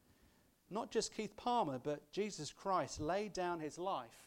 Not 0.70 0.90
just 0.90 1.14
Keith 1.14 1.36
Palmer, 1.36 1.78
but 1.82 2.10
Jesus 2.12 2.52
Christ 2.52 3.00
laid 3.00 3.32
down 3.32 3.60
his 3.60 3.78
life 3.78 4.25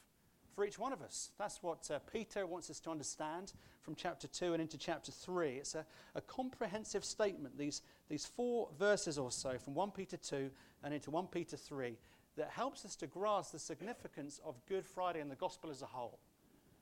for 0.59 0.65
each 0.65 0.77
one 0.77 0.91
of 0.91 1.01
us. 1.01 1.31
That's 1.37 1.63
what 1.63 1.89
uh, 1.89 1.99
Peter 2.11 2.45
wants 2.45 2.69
us 2.69 2.81
to 2.81 2.89
understand 2.89 3.53
from 3.81 3.95
chapter 3.95 4.27
2 4.27 4.51
and 4.51 4.61
into 4.61 4.77
chapter 4.77 5.09
3. 5.09 5.51
It's 5.51 5.73
a, 5.73 5.85
a 6.15 6.19
comprehensive 6.19 7.05
statement, 7.05 7.57
these, 7.57 7.81
these 8.09 8.25
four 8.25 8.67
verses 8.77 9.17
or 9.17 9.31
so 9.31 9.57
from 9.57 9.73
1 9.73 9.91
Peter 9.91 10.17
2 10.17 10.51
and 10.83 10.93
into 10.93 11.11
1 11.11 11.27
Peter 11.27 11.55
3 11.55 11.97
that 12.35 12.49
helps 12.49 12.83
us 12.83 12.97
to 12.97 13.07
grasp 13.07 13.53
the 13.53 13.59
significance 13.59 14.41
of 14.43 14.55
Good 14.67 14.85
Friday 14.85 15.21
and 15.21 15.31
the 15.31 15.37
gospel 15.37 15.69
as 15.69 15.81
a 15.81 15.85
whole. 15.85 16.19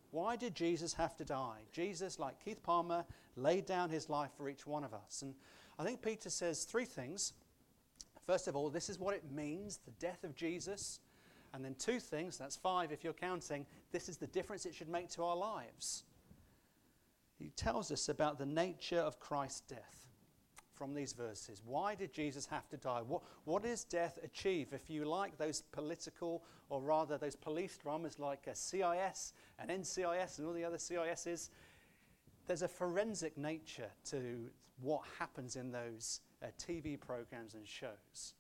Why 0.10 0.38
did 0.38 0.56
Jesus 0.56 0.96
have 0.96 1.16
to 1.18 1.24
die? 1.24 1.60
Jesus, 1.72 2.18
like 2.18 2.44
Keith 2.44 2.64
Palmer, 2.64 3.06
laid 3.36 3.68
down 3.68 3.92
his 3.92 4.10
life 4.10 4.32
for 4.36 4.50
each 4.50 4.66
one 4.66 4.86
of 4.86 4.96
us. 4.96 5.22
And 5.22 5.36
I 5.78 5.84
think 5.84 6.02
Peter 6.02 6.32
says 6.32 6.64
three 6.64 6.86
things. 6.86 7.34
First 8.26 8.48
of 8.48 8.56
all, 8.56 8.72
this 8.72 8.90
is 8.90 8.98
what 8.98 9.14
it 9.14 9.32
means 9.32 9.82
the 9.86 9.92
death 10.04 10.24
of 10.24 10.34
Jesus. 10.34 11.00
And 11.54 11.64
then 11.64 11.76
two 11.80 12.00
things, 12.00 12.38
that's 12.38 12.56
five 12.56 12.92
if 12.92 13.04
you're 13.04 13.14
counting, 13.14 13.66
this 13.92 14.10
is 14.10 14.18
the 14.18 14.28
difference 14.28 14.66
it 14.66 14.76
should 14.76 14.90
make 14.90 15.10
to 15.12 15.24
our 15.24 15.36
lives. 15.36 16.04
He 17.40 17.50
tells 17.56 17.92
us 17.92 18.10
about 18.10 18.38
the 18.38 18.46
nature 18.46 19.00
of 19.00 19.20
Christ's 19.20 19.62
death 19.62 20.08
from 20.74 20.94
these 20.94 21.14
verses. 21.14 21.62
Why 21.66 21.96
did 21.96 22.14
Jesus 22.14 22.46
have 22.48 22.68
to 22.70 22.78
die? 22.78 23.02
What, 23.02 23.24
what 23.46 23.64
does 23.64 23.84
death 23.84 24.20
achieve? 24.24 24.68
If 24.72 24.90
you 24.90 25.06
like 25.06 25.38
those 25.38 25.62
political, 25.72 26.44
or 26.70 26.82
rather 26.82 27.18
those 27.18 27.36
police 27.36 27.78
dramas 27.78 28.20
like 28.20 28.48
a 28.48 28.52
CSI 28.52 29.32
and 29.60 29.72
NCIS 29.72 30.38
and 30.38 30.48
all 30.48 30.54
the 30.54 30.64
other 30.64 30.78
CSIs, 30.78 31.50
there's 32.46 32.62
a 32.62 32.68
forensic 32.68 33.38
nature 33.38 33.90
to 34.06 34.50
what 34.82 35.02
happens 35.20 35.56
in 35.56 35.72
those 35.72 36.22
uh, 36.44 36.48
TV 36.60 37.00
programs 37.00 37.56
and 37.56 37.68
shows. 37.68 38.34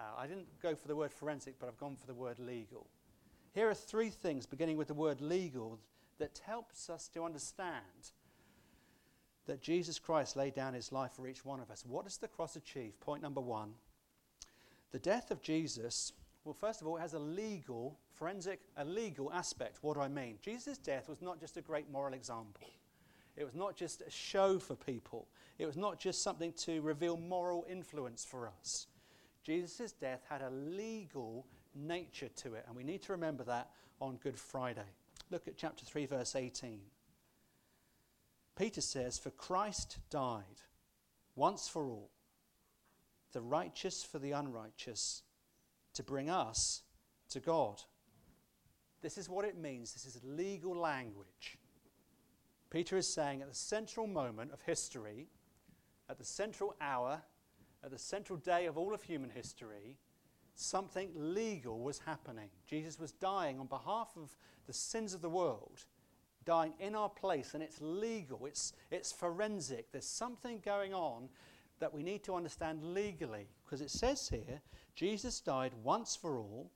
Uh, 0.00 0.20
I 0.20 0.26
didn't 0.26 0.46
go 0.62 0.74
for 0.74 0.88
the 0.88 0.96
word 0.96 1.12
forensic, 1.12 1.56
but 1.58 1.68
I've 1.68 1.78
gone 1.78 1.96
for 1.96 2.06
the 2.06 2.14
word 2.14 2.38
legal. 2.38 2.86
Here 3.52 3.68
are 3.68 3.74
three 3.74 4.08
things, 4.08 4.46
beginning 4.46 4.76
with 4.76 4.88
the 4.88 4.94
word 4.94 5.20
legal, 5.20 5.78
that 6.18 6.40
helps 6.46 6.88
us 6.88 7.08
to 7.08 7.24
understand 7.24 8.12
that 9.46 9.60
Jesus 9.60 9.98
Christ 9.98 10.36
laid 10.36 10.54
down 10.54 10.74
his 10.74 10.92
life 10.92 11.12
for 11.12 11.26
each 11.26 11.44
one 11.44 11.60
of 11.60 11.70
us. 11.70 11.84
What 11.84 12.04
does 12.04 12.18
the 12.18 12.28
cross 12.28 12.56
achieve? 12.56 12.98
Point 13.00 13.22
number 13.22 13.40
one 13.40 13.74
the 14.92 14.98
death 14.98 15.30
of 15.30 15.42
Jesus, 15.42 16.12
well, 16.44 16.54
first 16.54 16.80
of 16.80 16.86
all, 16.86 16.96
it 16.96 17.00
has 17.00 17.14
a 17.14 17.18
legal, 17.18 17.98
forensic, 18.14 18.60
a 18.76 18.84
legal 18.84 19.32
aspect. 19.32 19.78
What 19.82 19.94
do 19.94 20.00
I 20.00 20.08
mean? 20.08 20.38
Jesus' 20.42 20.78
death 20.78 21.08
was 21.08 21.22
not 21.22 21.38
just 21.38 21.56
a 21.56 21.60
great 21.60 21.90
moral 21.90 22.14
example. 22.14 22.66
It 23.36 23.44
was 23.44 23.54
not 23.54 23.76
just 23.76 24.02
a 24.02 24.10
show 24.10 24.58
for 24.58 24.74
people. 24.74 25.28
It 25.58 25.66
was 25.66 25.76
not 25.76 26.00
just 26.00 26.22
something 26.22 26.52
to 26.64 26.80
reveal 26.80 27.16
moral 27.16 27.64
influence 27.68 28.24
for 28.24 28.50
us. 28.60 28.88
Jesus' 29.42 29.92
death 29.92 30.22
had 30.28 30.42
a 30.42 30.50
legal 30.50 31.46
nature 31.74 32.28
to 32.36 32.54
it, 32.54 32.64
and 32.66 32.76
we 32.76 32.84
need 32.84 33.02
to 33.02 33.12
remember 33.12 33.44
that 33.44 33.70
on 34.00 34.16
Good 34.16 34.38
Friday. 34.38 34.88
Look 35.30 35.48
at 35.48 35.56
chapter 35.56 35.84
3, 35.84 36.06
verse 36.06 36.34
18. 36.34 36.80
Peter 38.56 38.80
says, 38.80 39.18
For 39.18 39.30
Christ 39.30 39.98
died 40.10 40.44
once 41.34 41.68
for 41.68 41.86
all, 41.86 42.10
the 43.32 43.40
righteous 43.40 44.02
for 44.02 44.18
the 44.18 44.32
unrighteous, 44.32 45.22
to 45.94 46.02
bring 46.02 46.28
us 46.28 46.82
to 47.30 47.40
God. 47.40 47.80
This 49.02 49.16
is 49.16 49.28
what 49.28 49.44
it 49.44 49.56
means. 49.56 49.92
This 49.92 50.04
is 50.04 50.20
legal 50.24 50.76
language. 50.76 51.58
Peter 52.68 52.96
is 52.96 53.12
saying 53.12 53.40
at 53.42 53.48
the 53.48 53.54
central 53.54 54.06
moment 54.06 54.52
of 54.52 54.62
history, 54.62 55.28
at 56.08 56.18
the 56.18 56.24
central 56.24 56.74
hour, 56.80 57.22
at 57.84 57.90
the 57.90 57.98
central 57.98 58.38
day 58.38 58.66
of 58.66 58.76
all 58.76 58.94
of 58.94 59.02
human 59.02 59.30
history, 59.30 59.96
something 60.54 61.10
legal 61.14 61.80
was 61.80 62.00
happening. 62.00 62.48
Jesus 62.66 62.98
was 62.98 63.12
dying 63.12 63.58
on 63.58 63.66
behalf 63.66 64.10
of 64.16 64.36
the 64.66 64.72
sins 64.72 65.14
of 65.14 65.22
the 65.22 65.30
world 65.30 65.84
dying 66.44 66.72
in 66.80 66.94
our 66.94 67.08
place, 67.08 67.54
and 67.54 67.62
it's 67.62 67.80
legal, 67.80 68.46
it's, 68.46 68.72
it's 68.90 69.12
forensic. 69.12 69.90
There's 69.92 70.06
something 70.06 70.60
going 70.64 70.94
on 70.94 71.28
that 71.80 71.92
we 71.92 72.02
need 72.02 72.22
to 72.24 72.34
understand 72.34 72.82
legally, 72.82 73.46
because 73.64 73.80
it 73.80 73.90
says 73.90 74.28
here 74.28 74.60
Jesus 74.94 75.40
died 75.40 75.72
once 75.82 76.16
for 76.16 76.38
all, 76.38 76.70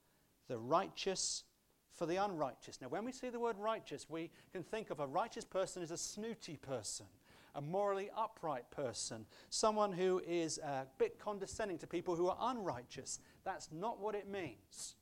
the 0.49 0.59
righteous 0.59 1.45
for 1.93 2.07
the 2.07 2.17
unrighteous. 2.17 2.81
Now, 2.81 2.89
when 2.89 3.05
we 3.05 3.13
see 3.13 3.31
the 3.31 3.39
word 3.39 3.57
righteous, 3.59 4.09
we 4.09 4.31
can 4.53 4.63
think 4.63 4.91
of 4.91 5.01
a 5.01 5.07
righteous 5.07 5.45
person 5.45 5.83
as 5.83 5.91
a 5.91 5.97
snooty 5.97 6.57
person, 6.57 7.07
a 7.55 7.61
morally 7.61 8.11
upright 8.17 8.71
person, 8.71 9.27
someone 9.51 9.93
who 9.93 10.21
is 10.27 10.59
a 10.59 10.87
bit 10.99 11.19
condescending 11.19 11.79
to 11.79 11.87
people 11.87 12.17
who 12.17 12.29
are 12.29 12.37
unrighteous. 12.41 13.21
That's 13.45 13.71
not 13.73 14.01
what 14.01 14.15
it 14.15 14.29
means. 14.29 14.97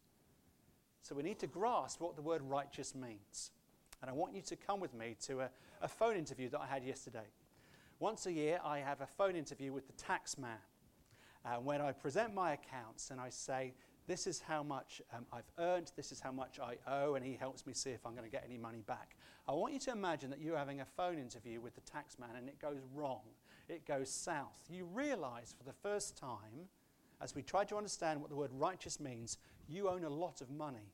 So 1.03 1.15
we 1.15 1.23
need 1.23 1.39
to 1.41 1.47
grasp 1.47 2.01
what 2.01 2.17
the 2.17 2.23
word 2.23 2.43
righteous 2.43 2.95
means. 2.95 3.51
And 4.01 4.11
I 4.11 4.15
want 4.15 4.35
you 4.35 4.43
to 4.43 4.57
come 4.57 4.81
with 4.81 4.95
me 4.95 5.17
to 5.27 5.41
a, 5.41 5.51
a 5.81 5.89
phone 5.89 6.17
interview 6.17 6.49
that 6.51 6.61
I 6.61 6.67
had 6.67 6.85
yesterday. 6.85 7.27
Once 7.99 8.27
a 8.27 8.33
year, 8.33 8.59
I 8.65 8.81
have 8.81 9.01
a 9.01 9.07
phone 9.07 9.37
interview 9.37 9.73
with 9.73 9.87
the 9.87 9.93
tax 9.93 10.37
man. 10.37 10.59
Uh, 11.45 11.55
when 11.57 11.81
I 11.81 11.93
present 11.93 12.35
my 12.35 12.53
accounts 12.53 13.11
and 13.11 13.21
I 13.21 13.31
say, 13.31 13.75
this 14.07 14.27
is 14.27 14.41
how 14.41 14.63
much 14.63 15.01
um, 15.17 15.27
I've 15.33 15.51
earned, 15.59 15.93
this 15.97 16.13
is 16.13 16.21
how 16.21 16.33
much 16.33 16.59
I 16.59 16.77
owe, 16.91 17.15
and 17.15 17.25
he 17.25 17.35
helps 17.35 17.67
me 17.67 17.73
see 17.73 17.91
if 17.91 18.05
I'm 18.05 18.13
going 18.13 18.25
to 18.25 18.31
get 18.31 18.45
any 18.47 18.59
money 18.59 18.83
back. 18.87 19.17
I 19.49 19.53
want 19.53 19.73
you 19.73 19.81
to 19.81 19.93
imagine 19.93 20.31
that 20.31 20.41
you're 20.41 20.57
having 20.57 20.81
a 20.81 20.85
phone 20.85 21.19
interview 21.19 21.61
with 21.61 21.75
the 21.75 21.81
tax 21.83 22.19
man 22.19 22.31
and 22.37 22.49
it 22.49 22.61
goes 22.61 22.81
wrong, 22.95 23.23
it 23.69 23.87
goes 23.87 24.11
south. 24.11 24.61
You 24.69 24.85
realize 24.85 25.55
for 25.57 25.65
the 25.65 25.73
first 25.73 26.17
time, 26.17 26.69
as 27.21 27.35
we 27.35 27.43
try 27.43 27.65
to 27.65 27.77
understand 27.77 28.21
what 28.21 28.31
the 28.31 28.37
word 28.37 28.51
righteous 28.53 28.99
means, 28.99 29.39
you 29.69 29.89
own 29.89 30.05
a 30.05 30.11
lot 30.11 30.41
of 30.41 30.51
money. 30.51 30.93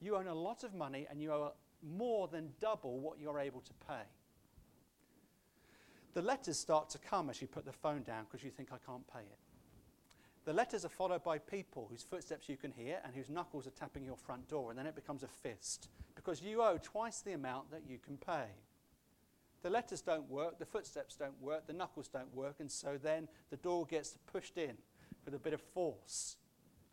You 0.00 0.16
own 0.16 0.26
a 0.26 0.34
lot 0.34 0.64
of 0.64 0.74
money 0.74 1.06
and 1.10 1.22
you 1.22 1.32
owe 1.32 1.52
more 1.82 2.28
than 2.28 2.50
double 2.60 3.00
what 3.00 3.18
you're 3.18 3.38
able 3.38 3.60
to 3.60 3.72
pay. 3.86 4.04
The 6.14 6.22
letters 6.22 6.58
start 6.58 6.90
to 6.90 6.98
come 6.98 7.30
as 7.30 7.40
you 7.40 7.48
put 7.48 7.64
the 7.64 7.72
phone 7.72 8.02
down 8.02 8.24
because 8.24 8.44
you 8.44 8.50
think, 8.50 8.68
I 8.72 8.76
can't 8.86 9.06
pay 9.06 9.20
it. 9.20 9.38
The 10.44 10.52
letters 10.52 10.84
are 10.84 10.88
followed 10.88 11.22
by 11.22 11.38
people 11.38 11.86
whose 11.88 12.02
footsteps 12.02 12.48
you 12.48 12.56
can 12.56 12.72
hear 12.72 12.98
and 13.04 13.14
whose 13.14 13.30
knuckles 13.30 13.66
are 13.66 13.70
tapping 13.70 14.04
your 14.04 14.16
front 14.16 14.48
door, 14.48 14.70
and 14.70 14.78
then 14.78 14.86
it 14.86 14.96
becomes 14.96 15.22
a 15.22 15.28
fist 15.28 15.88
because 16.16 16.42
you 16.42 16.62
owe 16.62 16.78
twice 16.82 17.20
the 17.20 17.32
amount 17.32 17.70
that 17.70 17.82
you 17.88 17.98
can 17.98 18.16
pay. 18.16 18.46
The 19.62 19.70
letters 19.70 20.00
don't 20.00 20.28
work, 20.28 20.58
the 20.58 20.66
footsteps 20.66 21.14
don't 21.14 21.40
work, 21.40 21.68
the 21.68 21.72
knuckles 21.72 22.08
don't 22.08 22.34
work, 22.34 22.56
and 22.58 22.70
so 22.70 22.98
then 23.00 23.28
the 23.50 23.56
door 23.56 23.86
gets 23.86 24.18
pushed 24.32 24.58
in 24.58 24.76
with 25.24 25.34
a 25.34 25.38
bit 25.38 25.52
of 25.52 25.60
force. 25.60 26.36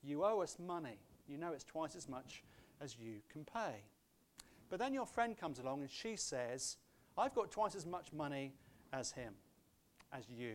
You 0.03 0.23
owe 0.23 0.41
us 0.41 0.57
money. 0.59 0.99
You 1.27 1.39
know 1.39 1.51
it's 1.51 1.63
twice 1.63 1.95
as 1.95 2.07
much 2.07 2.43
as 2.79 2.95
you 2.99 3.15
can 3.31 3.43
pay. 3.43 3.83
But 4.69 4.77
then 4.77 4.93
your 4.93 5.07
friend 5.07 5.35
comes 5.35 5.57
along 5.57 5.81
and 5.81 5.89
she 5.89 6.15
says, 6.15 6.77
I've 7.17 7.33
got 7.33 7.51
twice 7.51 7.73
as 7.73 7.87
much 7.87 8.13
money 8.13 8.53
as 8.93 9.11
him, 9.11 9.33
as 10.13 10.25
you, 10.29 10.53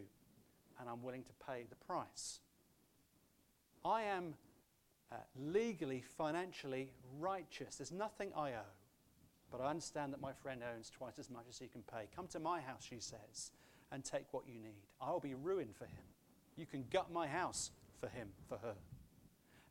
and 0.79 0.89
I'm 0.89 1.03
willing 1.03 1.25
to 1.25 1.33
pay 1.47 1.65
the 1.69 1.77
price. 1.77 2.39
I 3.85 4.03
am 4.03 4.35
uh, 5.13 5.17
legally, 5.37 6.03
financially 6.17 6.91
righteous. 7.19 7.77
There's 7.77 7.93
nothing 7.93 8.31
I 8.37 8.53
owe, 8.53 8.75
but 9.51 9.61
I 9.61 9.71
understand 9.71 10.13
that 10.13 10.21
my 10.21 10.33
friend 10.33 10.63
owns 10.75 10.91
twice 10.91 11.19
as 11.19 11.31
much 11.31 11.45
as 11.49 11.59
he 11.59 11.67
can 11.67 11.83
pay. 11.83 12.09
Come 12.15 12.27
to 12.29 12.39
my 12.39 12.61
house, 12.61 12.85
she 12.89 13.01
says, 13.01 13.51
and 13.93 14.05
take 14.05 14.27
what 14.33 14.45
you 14.47 14.59
need. 14.59 14.89
I'll 15.01 15.21
be 15.21 15.35
ruined 15.35 15.75
for 15.77 15.85
him. 15.85 16.05
You 16.57 16.67
can 16.67 16.85
gut 16.91 17.13
my 17.13 17.27
house 17.27 17.71
for 18.01 18.09
him, 18.09 18.29
for 18.49 18.59
her. 18.59 18.75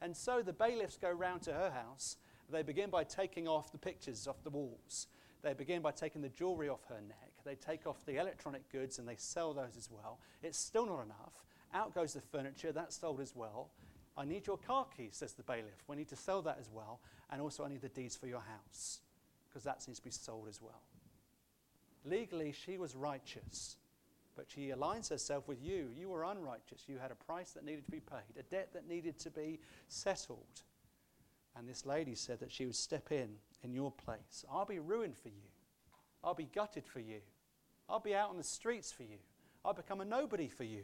And 0.01 0.15
so 0.15 0.41
the 0.41 0.53
bailiffs 0.53 0.97
go 0.97 1.09
round 1.09 1.41
to 1.43 1.53
her 1.53 1.71
house 1.71 2.17
they 2.53 2.61
begin 2.61 2.89
by 2.89 3.03
taking 3.03 3.47
off 3.47 3.71
the 3.71 3.77
pictures 3.77 4.27
off 4.27 4.43
the 4.43 4.49
walls. 4.49 5.07
They 5.41 5.53
begin 5.53 5.81
by 5.81 5.91
taking 5.91 6.21
the 6.21 6.29
jewelry 6.29 6.69
off 6.69 6.85
her 6.87 7.01
neck. 7.01 7.31
They 7.43 7.55
take 7.55 7.85
off 7.85 8.05
the 8.05 8.17
electronic 8.17 8.71
goods 8.71 8.99
and 8.99 9.07
they 9.07 9.15
sell 9.17 9.53
those 9.53 9.75
as 9.77 9.89
well. 9.91 10.19
It's 10.41 10.57
still 10.57 10.85
not 10.85 11.03
enough. 11.03 11.43
Out 11.73 11.93
goes 11.93 12.13
the 12.13 12.21
furniture, 12.21 12.71
that's 12.71 12.97
sold 12.97 13.19
as 13.19 13.35
well. 13.35 13.71
I 14.15 14.25
need 14.25 14.45
your 14.45 14.57
car 14.57 14.85
keys, 14.95 15.15
says 15.15 15.33
the 15.33 15.43
bailiff. 15.43 15.83
We 15.87 15.95
need 15.95 16.09
to 16.09 16.15
sell 16.15 16.41
that 16.43 16.57
as 16.59 16.69
well. 16.71 16.99
And 17.31 17.41
also, 17.41 17.65
I 17.65 17.69
need 17.69 17.81
the 17.81 17.89
deeds 17.89 18.15
for 18.15 18.27
your 18.27 18.41
house, 18.41 18.99
because 19.49 19.63
that 19.63 19.83
needs 19.87 19.99
to 19.99 20.05
be 20.05 20.11
sold 20.11 20.47
as 20.47 20.61
well. 20.61 20.81
Legally, 22.05 22.51
she 22.51 22.77
was 22.77 22.95
righteous, 22.95 23.77
but 24.35 24.45
she 24.47 24.67
aligns 24.67 25.09
herself 25.09 25.47
with 25.47 25.63
you. 25.63 25.89
You 25.97 26.09
were 26.09 26.23
unrighteous. 26.25 26.83
You 26.87 26.97
had 26.99 27.11
a 27.11 27.15
price 27.15 27.51
that 27.51 27.65
needed 27.65 27.85
to 27.85 27.91
be 27.91 28.01
paid, 28.01 28.37
a 28.39 28.43
debt 28.43 28.69
that 28.73 28.87
needed 28.87 29.17
to 29.19 29.31
be 29.31 29.59
settled. 29.87 30.61
And 31.55 31.67
this 31.67 31.85
lady 31.85 32.15
said 32.15 32.39
that 32.39 32.51
she 32.51 32.65
would 32.65 32.75
step 32.75 33.11
in 33.11 33.29
in 33.63 33.73
your 33.73 33.91
place. 33.91 34.43
I'll 34.51 34.65
be 34.65 34.79
ruined 34.79 35.17
for 35.17 35.29
you. 35.29 35.49
I'll 36.23 36.33
be 36.33 36.49
gutted 36.53 36.85
for 36.85 36.99
you. 36.99 37.19
I'll 37.87 37.99
be 37.99 38.15
out 38.15 38.29
on 38.29 38.37
the 38.37 38.43
streets 38.43 38.91
for 38.91 39.03
you. 39.03 39.17
I'll 39.63 39.73
become 39.73 40.01
a 40.01 40.05
nobody 40.05 40.47
for 40.49 40.63
you. 40.63 40.83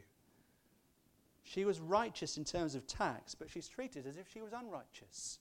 She 1.42 1.64
was 1.64 1.80
righteous 1.80 2.36
in 2.36 2.44
terms 2.44 2.74
of 2.74 2.86
tax, 2.86 3.34
but 3.34 3.50
she's 3.50 3.68
treated 3.68 4.06
as 4.06 4.16
if 4.16 4.28
she 4.32 4.42
was 4.42 4.52
unrighteous. 4.52 5.38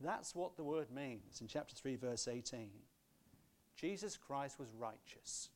That's 0.00 0.34
what 0.34 0.56
the 0.56 0.64
word 0.64 0.90
means 0.90 1.40
in 1.40 1.48
chapter 1.48 1.74
3, 1.74 1.96
verse 1.96 2.28
18. 2.28 2.70
Jesus 3.76 4.16
Christ 4.16 4.58
was 4.58 4.68
righteous, 4.78 5.50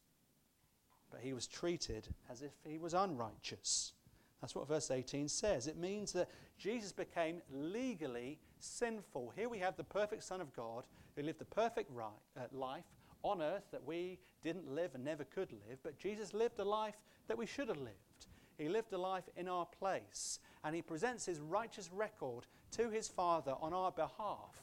but 1.11 1.21
he 1.21 1.33
was 1.33 1.47
treated 1.47 2.09
as 2.31 2.43
if 2.43 2.53
he 2.65 2.79
was 2.79 2.95
unrighteous. 2.95 3.93
That's 4.41 4.55
what 4.55 4.67
verse 4.67 4.91
18 4.91 5.29
says. 5.29 5.69
It 5.69 5.77
means 5.77 6.13
that 6.13 6.29
Jesus 6.59 6.91
became 6.91 7.41
legally 7.53 8.41
sinful. 8.59 9.33
Here 9.37 9.49
we 9.49 9.59
have 9.59 9.77
the 9.77 9.85
perfect 9.85 10.25
Son 10.25 10.41
of 10.41 10.53
God 10.55 10.85
who 11.17 11.23
lived 11.23 11.39
the 11.39 11.45
perfect 11.45 11.91
right, 11.93 12.11
uh, 12.37 12.43
life 12.53 12.85
on 13.23 13.41
earth 13.41 13.65
that 13.71 13.85
we 13.85 14.19
didn't 14.43 14.69
live 14.69 14.95
and 14.95 15.05
never 15.05 15.25
could 15.25 15.53
live, 15.69 15.79
but 15.83 15.99
Jesus 15.99 16.35
lived 16.35 16.59
a 16.59 16.65
life 16.65 16.97
that 17.29 17.39
we 17.39 17.47
should 17.47 17.69
have 17.69 17.79
lived. 17.79 18.27
He 18.63 18.69
lived 18.69 18.93
a 18.93 18.99
life 18.99 19.29
in 19.37 19.49
our 19.49 19.67
place, 19.67 20.39
and 20.63 20.75
he 20.75 20.83
presents 20.83 21.27
his 21.27 21.41
righteous 21.41 21.91
record 21.93 22.47
to 22.73 22.91
his 22.91 23.09
Father 23.09 23.57
on 23.61 23.73
our 23.73 23.91
behalf. 23.91 24.63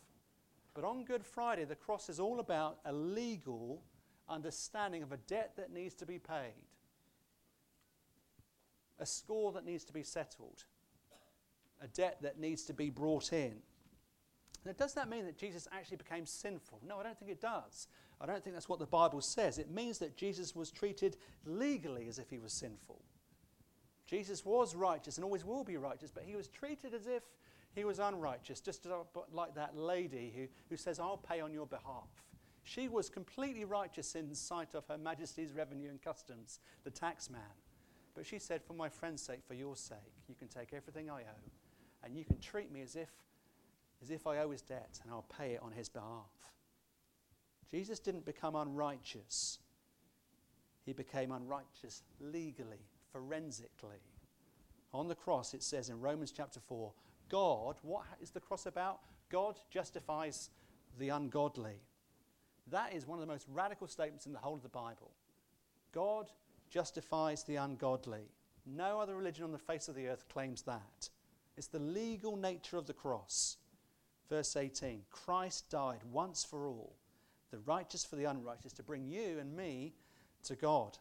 But 0.74 0.86
on 0.86 1.04
Good 1.04 1.26
Friday, 1.26 1.66
the 1.66 1.76
cross 1.76 2.08
is 2.08 2.18
all 2.18 2.40
about 2.40 2.80
a 2.86 2.94
legal 2.94 3.84
understanding 4.30 5.04
of 5.04 5.12
a 5.12 5.18
debt 5.18 5.52
that 5.58 5.74
needs 5.74 5.96
to 5.96 6.06
be 6.06 6.18
paid, 6.18 6.54
a 9.00 9.06
score 9.06 9.52
that 9.52 9.66
needs 9.66 9.84
to 9.84 9.94
be 9.94 10.04
settled, 10.04 10.64
a 11.82 11.88
debt 11.88 12.20
that 12.22 12.40
needs 12.40 12.64
to 12.64 12.74
be 12.74 12.90
brought 12.90 13.34
in. 13.34 13.56
Now, 14.66 14.72
does 14.78 14.94
that 14.94 15.10
mean 15.10 15.26
that 15.26 15.38
Jesus 15.38 15.68
actually 15.74 15.98
became 15.98 16.26
sinful? 16.26 16.80
No, 16.88 17.00
I 17.00 17.04
don't 17.04 17.20
think 17.20 17.32
it 17.32 17.42
does. 17.42 17.88
I 18.22 18.26
don't 18.26 18.42
think 18.42 18.56
that's 18.56 18.70
what 18.70 18.80
the 18.80 18.86
Bible 18.86 19.20
says. 19.20 19.58
It 19.58 19.70
means 19.70 19.98
that 19.98 20.16
Jesus 20.16 20.56
was 20.56 20.72
treated 20.72 21.18
legally 21.46 22.08
as 22.08 22.18
if 22.18 22.30
he 22.30 22.40
was 22.40 22.54
sinful. 22.54 23.02
Jesus 24.10 24.44
was 24.44 24.76
righteous 24.76 25.18
and 25.18 25.24
always 25.24 25.46
will 25.46 25.64
be 25.64 25.78
righteous, 25.78 26.10
but 26.10 26.24
he 26.24 26.36
was 26.36 26.48
treated 26.48 26.96
as 26.96 27.06
if 27.06 27.22
he 27.76 27.86
was 27.86 28.00
unrighteous, 28.00 28.60
just 28.60 28.88
like 29.32 29.54
that 29.54 29.78
lady 29.78 30.34
who, 30.36 30.48
who 30.70 30.78
says, 30.78 31.00
I'll 31.00 31.18
pay 31.18 31.42
on 31.42 31.54
your 31.54 31.68
behalf. 31.68 32.10
She 32.64 32.88
was 32.88 33.08
completely 33.08 33.66
righteous 33.66 34.16
in 34.16 34.34
sight 34.34 34.74
of 34.74 34.88
Her 34.88 34.98
Majesty's 34.98 35.54
Revenue 35.54 35.90
and 35.90 36.02
Customs, 36.02 36.60
the 36.84 36.90
tax 36.90 37.30
man. 37.30 37.42
But 38.16 38.26
she 38.26 38.40
said, 38.40 38.64
For 38.64 38.74
my 38.74 38.90
friend's 38.90 39.22
sake, 39.22 39.42
for 39.48 39.54
your 39.54 39.76
sake, 39.76 39.98
you 40.28 40.34
can 40.34 40.48
take 40.48 40.74
everything 40.74 41.10
I 41.10 41.22
owe, 41.22 41.52
and 42.04 42.16
you 42.16 42.26
can 42.26 42.40
treat 42.40 42.72
me 42.72 42.82
as 42.82 42.96
if, 42.96 43.12
as 44.02 44.10
if 44.10 44.26
I 44.26 44.40
owe 44.40 44.50
his 44.50 44.62
debt, 44.64 45.00
and 45.04 45.12
I'll 45.12 45.28
pay 45.38 45.54
it 45.54 45.62
on 45.62 45.72
his 45.72 45.88
behalf. 45.88 46.32
Jesus 47.70 48.00
didn't 48.00 48.26
become 48.26 48.56
unrighteous, 48.56 49.60
he 50.84 50.94
became 50.94 51.32
unrighteous 51.32 52.02
legally, 52.20 52.88
forensically. 53.12 54.02
On 54.94 55.08
the 55.08 55.16
cross, 55.16 55.54
it 55.54 55.64
says 55.64 55.90
in 55.90 56.00
Romans 56.00 56.32
chapter 56.32 56.60
4 56.60 56.92
God, 57.30 57.76
what 57.84 58.06
is 58.22 58.32
the 58.32 58.40
cross 58.40 58.66
about? 58.66 59.00
God 59.30 59.60
justifies 59.70 60.50
the 60.98 61.10
ungodly. 61.10 61.82
That 62.72 62.94
is 62.94 63.08
one 63.08 63.20
of 63.20 63.26
the 63.26 63.32
most 63.32 63.46
radical 63.52 63.88
statements 63.88 64.26
in 64.26 64.34
the 64.34 64.40
whole 64.40 64.56
of 64.56 64.64
the 64.64 64.70
Bible. 64.70 65.12
God 65.92 66.30
justifies 66.70 67.44
the 67.44 67.58
ungodly. 67.58 68.32
No 68.66 69.00
other 69.00 69.16
religion 69.16 69.44
on 69.44 69.52
the 69.52 69.58
face 69.58 69.88
of 69.88 69.96
the 69.96 70.08
earth 70.08 70.28
claims 70.30 70.64
that. 70.64 71.10
It's 71.58 71.68
the 71.68 71.80
legal 71.80 72.36
nature 72.36 72.78
of 72.78 72.86
the 72.86 72.94
cross. 72.94 73.58
Verse 74.30 74.56
18 74.56 75.02
Christ 75.10 75.70
died 75.70 76.00
once 76.12 76.44
for 76.44 76.68
all, 76.68 76.96
the 77.52 77.60
righteous 77.60 78.06
for 78.06 78.16
the 78.16 78.26
unrighteous, 78.26 78.74
to 78.74 78.84
bring 78.84 79.08
you 79.08 79.40
and 79.40 79.56
me 79.56 79.94
to 80.44 80.56
God. 80.56 80.98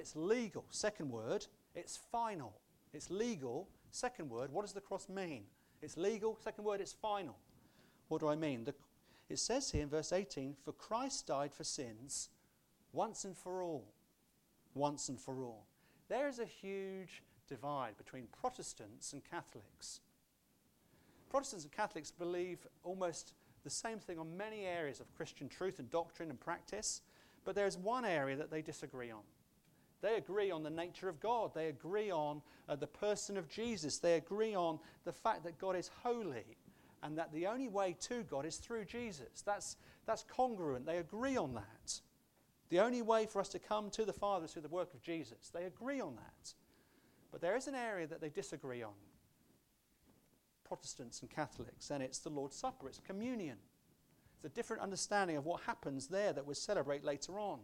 It's 0.00 0.16
legal. 0.16 0.64
Second 0.70 1.10
word, 1.10 1.46
it's 1.74 1.98
final. 2.10 2.54
It's 2.94 3.10
legal. 3.10 3.68
Second 3.90 4.30
word, 4.30 4.50
what 4.50 4.62
does 4.62 4.72
the 4.72 4.80
cross 4.80 5.10
mean? 5.10 5.42
It's 5.82 5.98
legal. 5.98 6.38
Second 6.42 6.64
word, 6.64 6.80
it's 6.80 6.94
final. 6.94 7.36
What 8.08 8.22
do 8.22 8.28
I 8.28 8.34
mean? 8.34 8.64
The, 8.64 8.74
it 9.28 9.38
says 9.38 9.70
here 9.70 9.82
in 9.82 9.90
verse 9.90 10.10
18, 10.10 10.56
For 10.64 10.72
Christ 10.72 11.26
died 11.26 11.52
for 11.52 11.64
sins 11.64 12.30
once 12.94 13.26
and 13.26 13.36
for 13.36 13.62
all. 13.62 13.92
Once 14.74 15.10
and 15.10 15.20
for 15.20 15.42
all. 15.42 15.66
There 16.08 16.28
is 16.28 16.38
a 16.38 16.46
huge 16.46 17.22
divide 17.46 17.98
between 17.98 18.26
Protestants 18.40 19.12
and 19.12 19.22
Catholics. 19.22 20.00
Protestants 21.28 21.64
and 21.64 21.72
Catholics 21.72 22.10
believe 22.10 22.66
almost 22.84 23.34
the 23.64 23.70
same 23.70 23.98
thing 23.98 24.18
on 24.18 24.34
many 24.34 24.64
areas 24.64 24.98
of 24.98 25.14
Christian 25.14 25.50
truth 25.50 25.78
and 25.78 25.90
doctrine 25.90 26.30
and 26.30 26.40
practice, 26.40 27.02
but 27.44 27.54
there's 27.54 27.76
one 27.76 28.06
area 28.06 28.36
that 28.36 28.50
they 28.50 28.62
disagree 28.62 29.10
on. 29.10 29.20
They 30.02 30.16
agree 30.16 30.50
on 30.50 30.62
the 30.62 30.70
nature 30.70 31.08
of 31.08 31.20
God. 31.20 31.52
They 31.54 31.68
agree 31.68 32.10
on 32.10 32.42
uh, 32.68 32.76
the 32.76 32.86
person 32.86 33.36
of 33.36 33.48
Jesus. 33.48 33.98
They 33.98 34.14
agree 34.14 34.54
on 34.54 34.78
the 35.04 35.12
fact 35.12 35.44
that 35.44 35.58
God 35.58 35.76
is 35.76 35.90
holy 36.02 36.56
and 37.02 37.16
that 37.18 37.32
the 37.32 37.46
only 37.46 37.68
way 37.68 37.96
to 38.00 38.22
God 38.22 38.46
is 38.46 38.56
through 38.56 38.84
Jesus. 38.84 39.42
That's, 39.44 39.76
that's 40.06 40.24
congruent. 40.24 40.86
They 40.86 40.98
agree 40.98 41.36
on 41.36 41.54
that. 41.54 42.00
The 42.70 42.80
only 42.80 43.02
way 43.02 43.26
for 43.26 43.40
us 43.40 43.48
to 43.50 43.58
come 43.58 43.90
to 43.90 44.04
the 44.04 44.12
Father 44.12 44.44
is 44.44 44.52
through 44.52 44.62
the 44.62 44.68
work 44.68 44.94
of 44.94 45.02
Jesus. 45.02 45.50
They 45.52 45.64
agree 45.64 46.00
on 46.00 46.16
that. 46.16 46.54
But 47.32 47.40
there 47.40 47.56
is 47.56 47.66
an 47.66 47.74
area 47.74 48.06
that 48.06 48.20
they 48.20 48.28
disagree 48.28 48.82
on 48.82 48.92
Protestants 50.64 51.20
and 51.20 51.30
Catholics, 51.30 51.90
and 51.90 52.02
it's 52.02 52.18
the 52.20 52.28
Lord's 52.28 52.56
Supper, 52.56 52.88
it's 52.88 53.00
communion. 53.00 53.56
It's 54.36 54.44
a 54.44 54.54
different 54.54 54.82
understanding 54.82 55.36
of 55.36 55.44
what 55.44 55.62
happens 55.62 56.06
there 56.06 56.32
that 56.32 56.46
we'll 56.46 56.54
celebrate 56.54 57.04
later 57.04 57.38
on. 57.38 57.58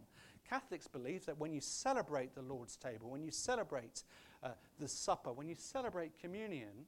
Catholics 0.49 0.87
believe 0.87 1.25
that 1.25 1.39
when 1.39 1.51
you 1.51 1.61
celebrate 1.61 2.35
the 2.35 2.41
Lord's 2.41 2.75
table, 2.75 3.09
when 3.09 3.23
you 3.23 3.31
celebrate 3.31 4.03
uh, 4.43 4.49
the 4.79 4.87
supper, 4.87 5.33
when 5.33 5.47
you 5.47 5.55
celebrate 5.57 6.19
communion, 6.19 6.85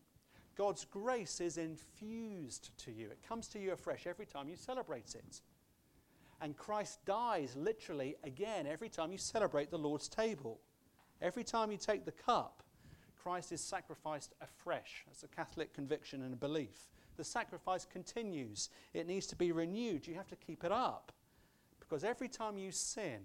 God's 0.57 0.85
grace 0.85 1.41
is 1.41 1.57
infused 1.57 2.77
to 2.79 2.91
you. 2.91 3.07
It 3.07 3.19
comes 3.27 3.47
to 3.49 3.59
you 3.59 3.71
afresh 3.71 4.07
every 4.07 4.25
time 4.25 4.49
you 4.49 4.55
celebrate 4.55 5.15
it. 5.15 5.41
And 6.41 6.55
Christ 6.57 7.03
dies 7.05 7.55
literally 7.55 8.15
again 8.23 8.65
every 8.65 8.89
time 8.89 9.11
you 9.11 9.17
celebrate 9.17 9.71
the 9.71 9.77
Lord's 9.77 10.07
table. 10.07 10.59
Every 11.21 11.43
time 11.43 11.71
you 11.71 11.77
take 11.77 12.05
the 12.05 12.11
cup, 12.11 12.63
Christ 13.21 13.51
is 13.51 13.61
sacrificed 13.61 14.33
afresh. 14.41 15.03
That's 15.07 15.23
a 15.23 15.27
Catholic 15.27 15.73
conviction 15.73 16.23
and 16.23 16.33
a 16.33 16.37
belief. 16.37 16.87
The 17.17 17.23
sacrifice 17.25 17.85
continues, 17.85 18.69
it 18.93 19.05
needs 19.05 19.27
to 19.27 19.35
be 19.35 19.51
renewed. 19.51 20.07
You 20.07 20.15
have 20.15 20.29
to 20.29 20.37
keep 20.37 20.63
it 20.63 20.71
up. 20.71 21.11
Because 21.79 22.03
every 22.03 22.29
time 22.29 22.57
you 22.57 22.71
sin, 22.71 23.19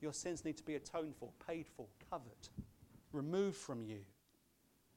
your 0.00 0.12
sins 0.12 0.44
need 0.44 0.56
to 0.56 0.62
be 0.62 0.74
atoned 0.74 1.14
for, 1.16 1.30
paid 1.46 1.66
for, 1.66 1.86
covered, 2.10 2.48
removed 3.12 3.56
from 3.56 3.82
you. 3.82 4.00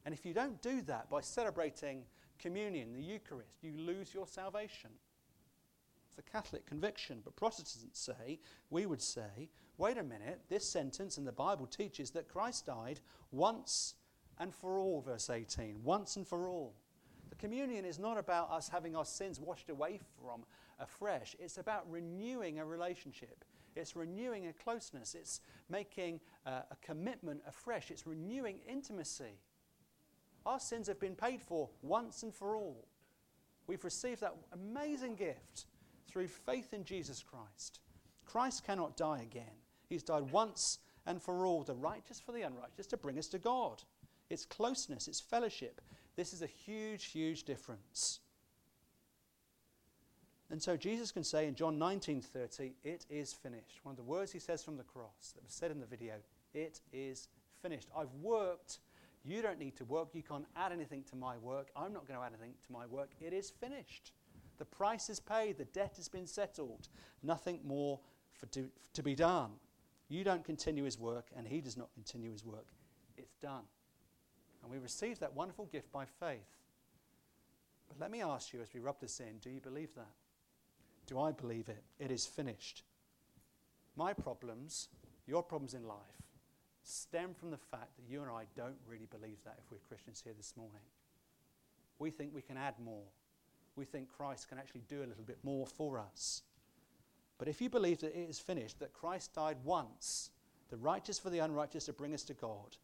And 0.05 0.13
if 0.13 0.25
you 0.25 0.33
don't 0.33 0.61
do 0.61 0.81
that 0.83 1.09
by 1.09 1.21
celebrating 1.21 2.03
communion, 2.39 2.93
the 2.93 3.01
Eucharist, 3.01 3.57
you 3.61 3.73
lose 3.77 4.13
your 4.13 4.27
salvation. 4.27 4.89
It's 6.09 6.17
a 6.17 6.31
Catholic 6.31 6.65
conviction, 6.65 7.21
but 7.23 7.35
Protestants 7.35 7.99
say, 7.99 8.39
we 8.69 8.85
would 8.85 9.01
say, 9.01 9.49
wait 9.77 9.97
a 9.97 10.03
minute, 10.03 10.41
this 10.49 10.69
sentence 10.69 11.17
in 11.17 11.25
the 11.25 11.31
Bible 11.31 11.65
teaches 11.65 12.11
that 12.11 12.27
Christ 12.27 12.67
died 12.67 12.99
once 13.31 13.95
and 14.39 14.53
for 14.53 14.77
all, 14.77 15.01
verse 15.01 15.29
18. 15.29 15.83
Once 15.83 16.15
and 16.15 16.27
for 16.27 16.47
all. 16.47 16.75
The 17.29 17.35
communion 17.35 17.85
is 17.85 17.97
not 17.97 18.17
about 18.17 18.51
us 18.51 18.69
having 18.69 18.95
our 18.95 19.05
sins 19.05 19.39
washed 19.39 19.69
away 19.69 19.99
from 20.19 20.43
afresh, 20.79 21.35
it's 21.39 21.57
about 21.57 21.89
renewing 21.89 22.59
a 22.59 22.65
relationship. 22.65 23.43
It's 23.75 23.95
renewing 23.95 24.47
a 24.47 24.53
closeness. 24.53 25.15
It's 25.15 25.41
making 25.69 26.19
uh, 26.45 26.61
a 26.71 26.75
commitment 26.81 27.41
afresh. 27.47 27.91
It's 27.91 28.05
renewing 28.07 28.59
intimacy. 28.67 29.39
Our 30.45 30.59
sins 30.59 30.87
have 30.87 30.99
been 30.99 31.15
paid 31.15 31.41
for 31.41 31.69
once 31.81 32.23
and 32.23 32.33
for 32.33 32.55
all. 32.55 32.87
We've 33.67 33.83
received 33.83 34.21
that 34.21 34.35
amazing 34.51 35.15
gift 35.15 35.65
through 36.07 36.27
faith 36.27 36.73
in 36.73 36.83
Jesus 36.83 37.23
Christ. 37.23 37.79
Christ 38.25 38.65
cannot 38.65 38.97
die 38.97 39.21
again. 39.21 39.55
He's 39.87 40.03
died 40.03 40.31
once 40.31 40.79
and 41.05 41.21
for 41.21 41.45
all, 41.45 41.63
the 41.63 41.75
righteous 41.75 42.19
for 42.19 42.31
the 42.31 42.41
unrighteous, 42.41 42.87
to 42.87 42.97
bring 42.97 43.17
us 43.19 43.27
to 43.27 43.39
God. 43.39 43.83
It's 44.29 44.45
closeness, 44.45 45.07
it's 45.07 45.19
fellowship. 45.19 45.81
This 46.15 46.33
is 46.33 46.41
a 46.41 46.47
huge, 46.47 47.05
huge 47.05 47.43
difference. 47.43 48.19
And 50.53 50.61
so 50.61 50.77
Jesus 50.77 51.11
can 51.11 51.23
say 51.23 51.47
in 51.47 51.55
John 51.55 51.79
19:30, 51.79 52.75
"It 52.83 53.07
is 53.09 53.33
finished." 53.33 53.83
One 53.83 53.93
of 53.93 53.97
the 53.97 54.03
words 54.03 54.31
he 54.31 54.37
says 54.37 54.63
from 54.63 54.77
the 54.77 54.83
cross 54.83 55.31
that 55.31 55.43
was 55.43 55.51
said 55.51 55.71
in 55.71 55.79
the 55.79 55.87
video, 55.87 56.21
"It 56.53 56.79
is 56.91 57.27
finished." 57.63 57.89
I've 57.95 58.13
worked. 58.13 58.79
You 59.23 59.41
don't 59.41 59.57
need 59.57 59.75
to 59.77 59.85
work. 59.85 60.13
You 60.13 60.21
can't 60.21 60.47
add 60.55 60.71
anything 60.71 61.05
to 61.05 61.15
my 61.15 61.39
work. 61.39 61.71
I'm 61.75 61.91
not 61.91 62.05
going 62.05 62.19
to 62.19 62.23
add 62.23 62.33
anything 62.33 62.55
to 62.67 62.71
my 62.71 62.85
work. 62.85 63.15
It 63.19 63.33
is 63.33 63.49
finished. 63.49 64.13
The 64.59 64.65
price 64.65 65.09
is 65.09 65.19
paid. 65.19 65.57
The 65.57 65.65
debt 65.65 65.97
has 65.97 66.07
been 66.07 66.27
settled. 66.27 66.87
Nothing 67.23 67.65
more 67.65 67.99
for 68.33 68.45
to, 68.45 68.71
to 68.93 69.01
be 69.01 69.15
done. 69.15 69.59
You 70.07 70.23
don't 70.23 70.45
continue 70.45 70.83
his 70.83 70.99
work, 70.99 71.31
and 71.35 71.47
he 71.47 71.61
does 71.61 71.77
not 71.77 71.91
continue 71.93 72.31
his 72.31 72.45
work. 72.45 72.71
It's 73.17 73.37
done. 73.37 73.67
And 74.61 74.69
we 74.69 74.77
receive 74.77 75.17
that 75.17 75.33
wonderful 75.33 75.65
gift 75.65 75.91
by 75.91 76.05
faith. 76.05 76.59
But 77.87 77.97
let 77.99 78.11
me 78.11 78.21
ask 78.21 78.53
you 78.53 78.61
as 78.61 78.71
we 78.71 78.81
rub 78.81 78.99
this 78.99 79.19
in 79.19 79.39
do 79.39 79.49
you 79.49 79.59
believe 79.59 79.95
that? 79.95 80.13
Do 81.07 81.19
I 81.19 81.31
believe 81.31 81.69
it? 81.69 81.83
It 81.99 82.11
is 82.11 82.25
finished. 82.25 82.83
My 83.95 84.13
problems, 84.13 84.89
your 85.27 85.43
problems 85.43 85.73
in 85.73 85.87
life, 85.87 85.97
stem 86.83 87.33
from 87.33 87.51
the 87.51 87.57
fact 87.57 87.95
that 87.95 88.09
you 88.09 88.21
and 88.21 88.31
I 88.31 88.45
don't 88.55 88.77
really 88.87 89.07
believe 89.09 89.37
that 89.45 89.59
if 89.59 89.71
we're 89.71 89.77
Christians 89.87 90.21
here 90.23 90.33
this 90.35 90.53
morning. 90.57 90.81
We 91.99 92.09
think 92.09 92.33
we 92.33 92.41
can 92.41 92.57
add 92.57 92.75
more. 92.83 93.05
We 93.75 93.85
think 93.85 94.09
Christ 94.09 94.49
can 94.49 94.57
actually 94.57 94.83
do 94.87 94.99
a 94.99 95.07
little 95.07 95.23
bit 95.23 95.39
more 95.43 95.65
for 95.65 95.99
us. 95.99 96.41
But 97.37 97.47
if 97.47 97.61
you 97.61 97.69
believe 97.69 97.99
that 97.99 98.17
it 98.17 98.29
is 98.29 98.39
finished, 98.39 98.79
that 98.79 98.93
Christ 98.93 99.33
died 99.33 99.57
once, 99.63 100.29
the 100.69 100.77
righteous 100.77 101.19
for 101.19 101.29
the 101.29 101.39
unrighteous 101.39 101.85
to 101.85 101.93
bring 101.93 102.13
us 102.13 102.23
to 102.23 102.33
God, 102.33 102.77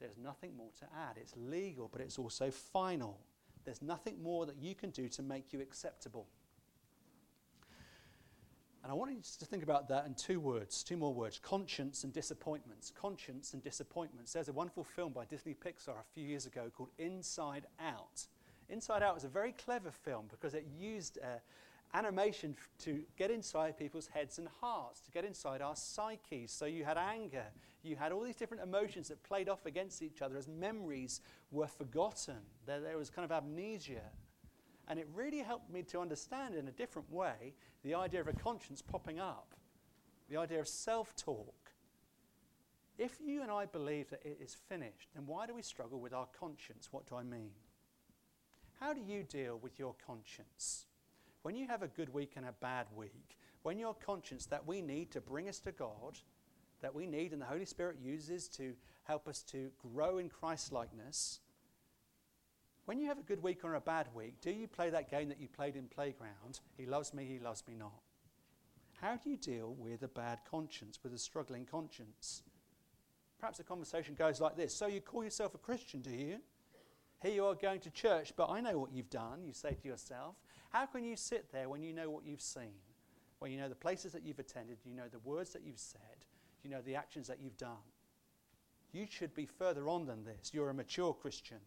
there's 0.00 0.16
nothing 0.22 0.56
more 0.56 0.70
to 0.80 0.86
add. 1.08 1.16
It's 1.16 1.34
legal, 1.36 1.88
but 1.90 2.00
it's 2.00 2.18
also 2.18 2.50
final. 2.50 3.18
There's 3.64 3.82
nothing 3.82 4.22
more 4.22 4.46
that 4.46 4.56
you 4.60 4.74
can 4.74 4.90
do 4.90 5.08
to 5.08 5.22
make 5.22 5.52
you 5.52 5.60
acceptable. 5.60 6.26
And 8.84 8.92
I 8.92 8.94
want 8.94 9.12
you 9.12 9.16
to 9.38 9.46
think 9.46 9.62
about 9.62 9.88
that 9.88 10.04
in 10.04 10.12
two 10.12 10.38
words, 10.38 10.82
two 10.82 10.98
more 10.98 11.14
words 11.14 11.40
conscience 11.42 12.04
and 12.04 12.12
disappointments. 12.12 12.92
Conscience 12.94 13.54
and 13.54 13.64
disappointments. 13.64 14.34
There's 14.34 14.50
a 14.50 14.52
wonderful 14.52 14.84
film 14.84 15.14
by 15.14 15.24
Disney 15.24 15.54
Pixar 15.54 15.92
a 15.98 16.12
few 16.12 16.28
years 16.28 16.44
ago 16.44 16.70
called 16.76 16.90
Inside 16.98 17.64
Out. 17.80 18.26
Inside 18.68 19.02
Out 19.02 19.14
was 19.14 19.24
a 19.24 19.28
very 19.28 19.52
clever 19.52 19.90
film 19.90 20.26
because 20.30 20.52
it 20.52 20.66
used 20.78 21.18
uh, 21.22 21.38
animation 21.94 22.54
f- 22.58 22.68
to 22.80 23.00
get 23.16 23.30
inside 23.30 23.78
people's 23.78 24.08
heads 24.08 24.38
and 24.38 24.48
hearts, 24.60 25.00
to 25.00 25.10
get 25.10 25.24
inside 25.24 25.62
our 25.62 25.76
psyches. 25.76 26.50
So 26.50 26.66
you 26.66 26.84
had 26.84 26.98
anger, 26.98 27.46
you 27.82 27.96
had 27.96 28.12
all 28.12 28.20
these 28.20 28.36
different 28.36 28.62
emotions 28.62 29.08
that 29.08 29.22
played 29.22 29.48
off 29.48 29.64
against 29.64 30.02
each 30.02 30.20
other 30.20 30.36
as 30.36 30.46
memories 30.46 31.22
were 31.50 31.68
forgotten. 31.68 32.36
There, 32.66 32.80
there 32.80 32.98
was 32.98 33.08
kind 33.08 33.24
of 33.24 33.32
amnesia. 33.32 34.02
And 34.88 34.98
it 34.98 35.08
really 35.14 35.38
helped 35.38 35.70
me 35.70 35.82
to 35.84 36.00
understand 36.00 36.54
in 36.54 36.68
a 36.68 36.72
different 36.72 37.10
way 37.10 37.54
the 37.82 37.94
idea 37.94 38.20
of 38.20 38.28
a 38.28 38.32
conscience 38.32 38.82
popping 38.82 39.18
up, 39.18 39.54
the 40.28 40.36
idea 40.36 40.60
of 40.60 40.68
self 40.68 41.16
talk. 41.16 41.72
If 42.96 43.18
you 43.24 43.42
and 43.42 43.50
I 43.50 43.64
believe 43.64 44.10
that 44.10 44.24
it 44.24 44.38
is 44.40 44.54
finished, 44.54 45.08
then 45.14 45.26
why 45.26 45.46
do 45.46 45.54
we 45.54 45.62
struggle 45.62 45.98
with 45.98 46.12
our 46.12 46.28
conscience? 46.38 46.88
What 46.92 47.08
do 47.08 47.16
I 47.16 47.24
mean? 47.24 47.50
How 48.78 48.92
do 48.92 49.00
you 49.00 49.22
deal 49.22 49.58
with 49.60 49.78
your 49.78 49.94
conscience? 50.06 50.86
When 51.42 51.56
you 51.56 51.66
have 51.66 51.82
a 51.82 51.88
good 51.88 52.12
week 52.12 52.34
and 52.36 52.46
a 52.46 52.54
bad 52.60 52.86
week, 52.94 53.38
when 53.62 53.78
your 53.78 53.94
conscience 53.94 54.46
that 54.46 54.66
we 54.66 54.80
need 54.80 55.10
to 55.12 55.20
bring 55.20 55.48
us 55.48 55.58
to 55.60 55.72
God, 55.72 56.18
that 56.82 56.94
we 56.94 57.06
need 57.06 57.32
and 57.32 57.40
the 57.40 57.46
Holy 57.46 57.64
Spirit 57.64 57.96
uses 58.02 58.48
to 58.48 58.74
help 59.04 59.26
us 59.26 59.42
to 59.42 59.70
grow 59.92 60.18
in 60.18 60.28
Christ 60.28 60.72
likeness, 60.72 61.40
when 62.86 62.98
you 62.98 63.06
have 63.06 63.18
a 63.18 63.22
good 63.22 63.42
week 63.42 63.64
or 63.64 63.74
a 63.74 63.80
bad 63.80 64.08
week, 64.14 64.40
do 64.40 64.50
you 64.50 64.68
play 64.68 64.90
that 64.90 65.10
game 65.10 65.28
that 65.28 65.40
you 65.40 65.48
played 65.48 65.76
in 65.76 65.84
playground? 65.86 66.60
He 66.76 66.86
loves 66.86 67.14
me, 67.14 67.24
he 67.24 67.38
loves 67.38 67.64
me 67.66 67.74
not. 67.74 68.00
How 69.00 69.16
do 69.16 69.30
you 69.30 69.36
deal 69.36 69.74
with 69.78 70.02
a 70.02 70.08
bad 70.08 70.40
conscience, 70.50 70.98
with 71.02 71.14
a 71.14 71.18
struggling 71.18 71.64
conscience? 71.64 72.42
Perhaps 73.38 73.58
the 73.58 73.64
conversation 73.64 74.14
goes 74.14 74.40
like 74.40 74.56
this 74.56 74.74
So 74.74 74.86
you 74.86 75.00
call 75.00 75.24
yourself 75.24 75.54
a 75.54 75.58
Christian, 75.58 76.00
do 76.00 76.10
you? 76.10 76.38
Here 77.22 77.32
you 77.32 77.46
are 77.46 77.54
going 77.54 77.80
to 77.80 77.90
church, 77.90 78.34
but 78.36 78.50
I 78.50 78.60
know 78.60 78.78
what 78.78 78.92
you've 78.92 79.10
done, 79.10 79.42
you 79.44 79.54
say 79.54 79.74
to 79.74 79.88
yourself. 79.88 80.36
How 80.70 80.84
can 80.84 81.04
you 81.04 81.16
sit 81.16 81.50
there 81.52 81.68
when 81.68 81.82
you 81.82 81.94
know 81.94 82.10
what 82.10 82.26
you've 82.26 82.42
seen? 82.42 82.74
When 83.38 83.50
you 83.50 83.58
know 83.58 83.68
the 83.68 83.74
places 83.74 84.12
that 84.12 84.24
you've 84.24 84.38
attended, 84.38 84.78
you 84.84 84.94
know 84.94 85.08
the 85.10 85.18
words 85.20 85.52
that 85.54 85.62
you've 85.64 85.78
said, 85.78 86.26
you 86.62 86.70
know 86.70 86.82
the 86.82 86.96
actions 86.96 87.28
that 87.28 87.40
you've 87.40 87.56
done. 87.56 87.84
You 88.92 89.06
should 89.08 89.34
be 89.34 89.46
further 89.46 89.88
on 89.88 90.06
than 90.06 90.24
this. 90.24 90.50
You're 90.52 90.70
a 90.70 90.74
mature 90.74 91.14
Christian. 91.14 91.58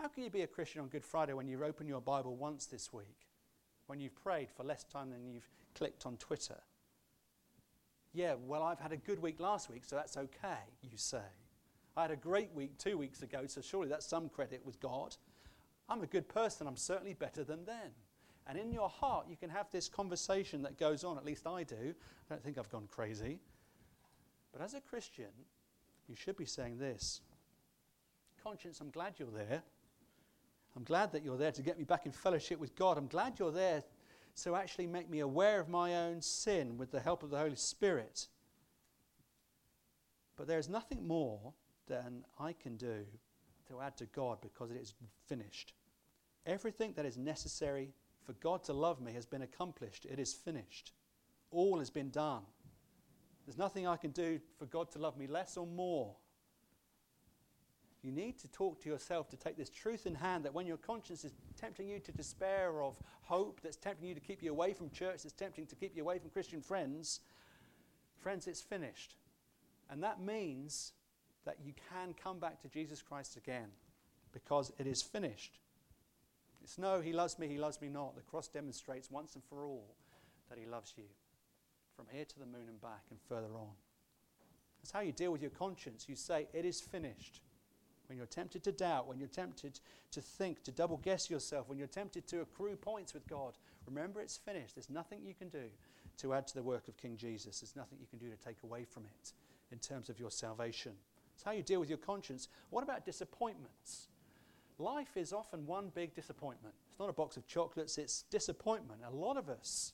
How 0.00 0.06
can 0.06 0.22
you 0.22 0.30
be 0.30 0.42
a 0.42 0.46
Christian 0.46 0.80
on 0.80 0.86
Good 0.86 1.04
Friday 1.04 1.32
when 1.32 1.48
you've 1.48 1.62
opened 1.62 1.88
your 1.88 2.00
Bible 2.00 2.36
once 2.36 2.66
this 2.66 2.92
week? 2.92 3.26
When 3.88 3.98
you've 3.98 4.14
prayed 4.14 4.48
for 4.48 4.62
less 4.62 4.84
time 4.84 5.10
than 5.10 5.26
you've 5.26 5.48
clicked 5.74 6.06
on 6.06 6.16
Twitter? 6.18 6.58
Yeah, 8.12 8.34
well, 8.46 8.62
I've 8.62 8.78
had 8.78 8.92
a 8.92 8.96
good 8.96 9.20
week 9.20 9.40
last 9.40 9.68
week, 9.68 9.82
so 9.84 9.96
that's 9.96 10.16
okay, 10.16 10.60
you 10.82 10.96
say. 10.96 11.26
I 11.96 12.02
had 12.02 12.12
a 12.12 12.16
great 12.16 12.54
week 12.54 12.78
two 12.78 12.96
weeks 12.96 13.22
ago, 13.22 13.46
so 13.48 13.60
surely 13.60 13.88
that's 13.88 14.06
some 14.06 14.28
credit 14.28 14.64
with 14.64 14.78
God. 14.78 15.16
I'm 15.88 16.02
a 16.02 16.06
good 16.06 16.28
person, 16.28 16.68
I'm 16.68 16.76
certainly 16.76 17.14
better 17.14 17.42
than 17.42 17.64
them. 17.64 17.90
And 18.46 18.56
in 18.56 18.72
your 18.72 18.88
heart, 18.88 19.26
you 19.28 19.36
can 19.36 19.50
have 19.50 19.68
this 19.72 19.88
conversation 19.88 20.62
that 20.62 20.78
goes 20.78 21.02
on, 21.02 21.18
at 21.18 21.24
least 21.24 21.44
I 21.44 21.64
do. 21.64 21.92
I 22.30 22.34
don't 22.34 22.44
think 22.44 22.56
I've 22.56 22.70
gone 22.70 22.86
crazy. 22.88 23.40
But 24.52 24.62
as 24.62 24.74
a 24.74 24.80
Christian, 24.80 25.32
you 26.06 26.14
should 26.14 26.36
be 26.36 26.46
saying 26.46 26.78
this 26.78 27.20
Conscience, 28.44 28.80
I'm 28.80 28.90
glad 28.90 29.14
you're 29.18 29.28
there. 29.28 29.64
I'm 30.78 30.84
glad 30.84 31.10
that 31.10 31.24
you're 31.24 31.36
there 31.36 31.50
to 31.50 31.60
get 31.60 31.76
me 31.76 31.82
back 31.82 32.06
in 32.06 32.12
fellowship 32.12 32.60
with 32.60 32.76
God. 32.76 32.98
I'm 32.98 33.08
glad 33.08 33.40
you're 33.40 33.50
there 33.50 33.82
to 34.44 34.54
actually 34.54 34.86
make 34.86 35.10
me 35.10 35.18
aware 35.18 35.58
of 35.58 35.68
my 35.68 35.96
own 35.96 36.22
sin 36.22 36.78
with 36.78 36.92
the 36.92 37.00
help 37.00 37.24
of 37.24 37.30
the 37.30 37.38
Holy 37.38 37.56
Spirit. 37.56 38.28
But 40.36 40.46
there's 40.46 40.68
nothing 40.68 41.04
more 41.04 41.52
than 41.88 42.24
I 42.38 42.52
can 42.52 42.76
do 42.76 43.04
to 43.66 43.80
add 43.80 43.96
to 43.96 44.06
God 44.06 44.38
because 44.40 44.70
it 44.70 44.76
is 44.76 44.94
finished. 45.26 45.72
Everything 46.46 46.92
that 46.94 47.04
is 47.04 47.18
necessary 47.18 47.92
for 48.24 48.34
God 48.34 48.62
to 48.62 48.72
love 48.72 49.00
me 49.00 49.12
has 49.14 49.26
been 49.26 49.42
accomplished. 49.42 50.06
It 50.08 50.20
is 50.20 50.32
finished. 50.32 50.92
All 51.50 51.80
has 51.80 51.90
been 51.90 52.10
done. 52.10 52.42
There's 53.46 53.58
nothing 53.58 53.88
I 53.88 53.96
can 53.96 54.12
do 54.12 54.38
for 54.56 54.66
God 54.66 54.92
to 54.92 55.00
love 55.00 55.18
me 55.18 55.26
less 55.26 55.56
or 55.56 55.66
more. 55.66 56.14
You 58.02 58.12
need 58.12 58.38
to 58.38 58.48
talk 58.48 58.80
to 58.82 58.88
yourself 58.88 59.28
to 59.30 59.36
take 59.36 59.56
this 59.56 59.70
truth 59.70 60.06
in 60.06 60.14
hand 60.14 60.44
that 60.44 60.54
when 60.54 60.66
your 60.66 60.76
conscience 60.76 61.24
is 61.24 61.32
tempting 61.60 61.88
you 61.88 61.98
to 61.98 62.12
despair 62.12 62.80
of 62.82 62.96
hope, 63.22 63.60
that's 63.62 63.76
tempting 63.76 64.08
you 64.08 64.14
to 64.14 64.20
keep 64.20 64.42
you 64.42 64.50
away 64.50 64.72
from 64.72 64.90
church, 64.90 65.24
that's 65.24 65.34
tempting 65.34 65.66
to 65.66 65.74
keep 65.74 65.96
you 65.96 66.02
away 66.02 66.18
from 66.18 66.30
Christian 66.30 66.60
friends, 66.60 67.20
friends, 68.16 68.46
it's 68.46 68.60
finished. 68.60 69.16
And 69.90 70.02
that 70.02 70.20
means 70.20 70.92
that 71.44 71.56
you 71.64 71.72
can 71.90 72.14
come 72.14 72.38
back 72.38 72.60
to 72.62 72.68
Jesus 72.68 73.02
Christ 73.02 73.36
again 73.36 73.68
because 74.32 74.72
it 74.78 74.86
is 74.86 75.02
finished. 75.02 75.58
It's 76.62 76.78
no, 76.78 77.00
he 77.00 77.12
loves 77.12 77.38
me, 77.38 77.48
he 77.48 77.58
loves 77.58 77.80
me 77.80 77.88
not. 77.88 78.14
The 78.14 78.22
cross 78.22 78.46
demonstrates 78.48 79.10
once 79.10 79.34
and 79.34 79.42
for 79.44 79.64
all 79.64 79.96
that 80.50 80.58
he 80.58 80.66
loves 80.66 80.94
you 80.96 81.04
from 81.96 82.06
here 82.10 82.24
to 82.24 82.38
the 82.38 82.46
moon 82.46 82.66
and 82.68 82.80
back 82.80 83.04
and 83.10 83.18
further 83.28 83.56
on. 83.56 83.70
That's 84.80 84.92
how 84.92 85.00
you 85.00 85.12
deal 85.12 85.32
with 85.32 85.42
your 85.42 85.50
conscience. 85.50 86.08
You 86.08 86.14
say, 86.14 86.46
It 86.52 86.64
is 86.64 86.80
finished. 86.80 87.40
When 88.08 88.16
you're 88.16 88.26
tempted 88.26 88.64
to 88.64 88.72
doubt, 88.72 89.06
when 89.06 89.18
you're 89.18 89.28
tempted 89.28 89.80
to 90.12 90.20
think, 90.20 90.62
to 90.64 90.72
double 90.72 90.96
guess 90.96 91.28
yourself, 91.30 91.68
when 91.68 91.78
you're 91.78 91.86
tempted 91.86 92.26
to 92.28 92.40
accrue 92.40 92.76
points 92.76 93.12
with 93.12 93.26
God, 93.28 93.58
remember 93.86 94.20
it's 94.20 94.38
finished. 94.38 94.74
There's 94.76 94.90
nothing 94.90 95.20
you 95.24 95.34
can 95.34 95.50
do 95.50 95.64
to 96.18 96.34
add 96.34 96.46
to 96.48 96.54
the 96.54 96.62
work 96.62 96.88
of 96.88 96.96
King 96.96 97.16
Jesus. 97.16 97.60
There's 97.60 97.76
nothing 97.76 97.98
you 98.00 98.06
can 98.06 98.18
do 98.18 98.34
to 98.34 98.44
take 98.44 98.62
away 98.64 98.84
from 98.84 99.04
it 99.04 99.32
in 99.70 99.78
terms 99.78 100.08
of 100.08 100.18
your 100.18 100.30
salvation. 100.30 100.92
It's 101.34 101.44
how 101.44 101.52
you 101.52 101.62
deal 101.62 101.80
with 101.80 101.88
your 101.88 101.98
conscience. 101.98 102.48
What 102.70 102.82
about 102.82 103.04
disappointments? 103.04 104.08
Life 104.78 105.16
is 105.16 105.32
often 105.32 105.66
one 105.66 105.90
big 105.94 106.14
disappointment. 106.14 106.74
It's 106.90 106.98
not 106.98 107.08
a 107.08 107.12
box 107.12 107.36
of 107.36 107.46
chocolates, 107.46 107.98
it's 107.98 108.22
disappointment. 108.22 109.00
A 109.06 109.14
lot 109.14 109.36
of 109.36 109.48
us, 109.48 109.92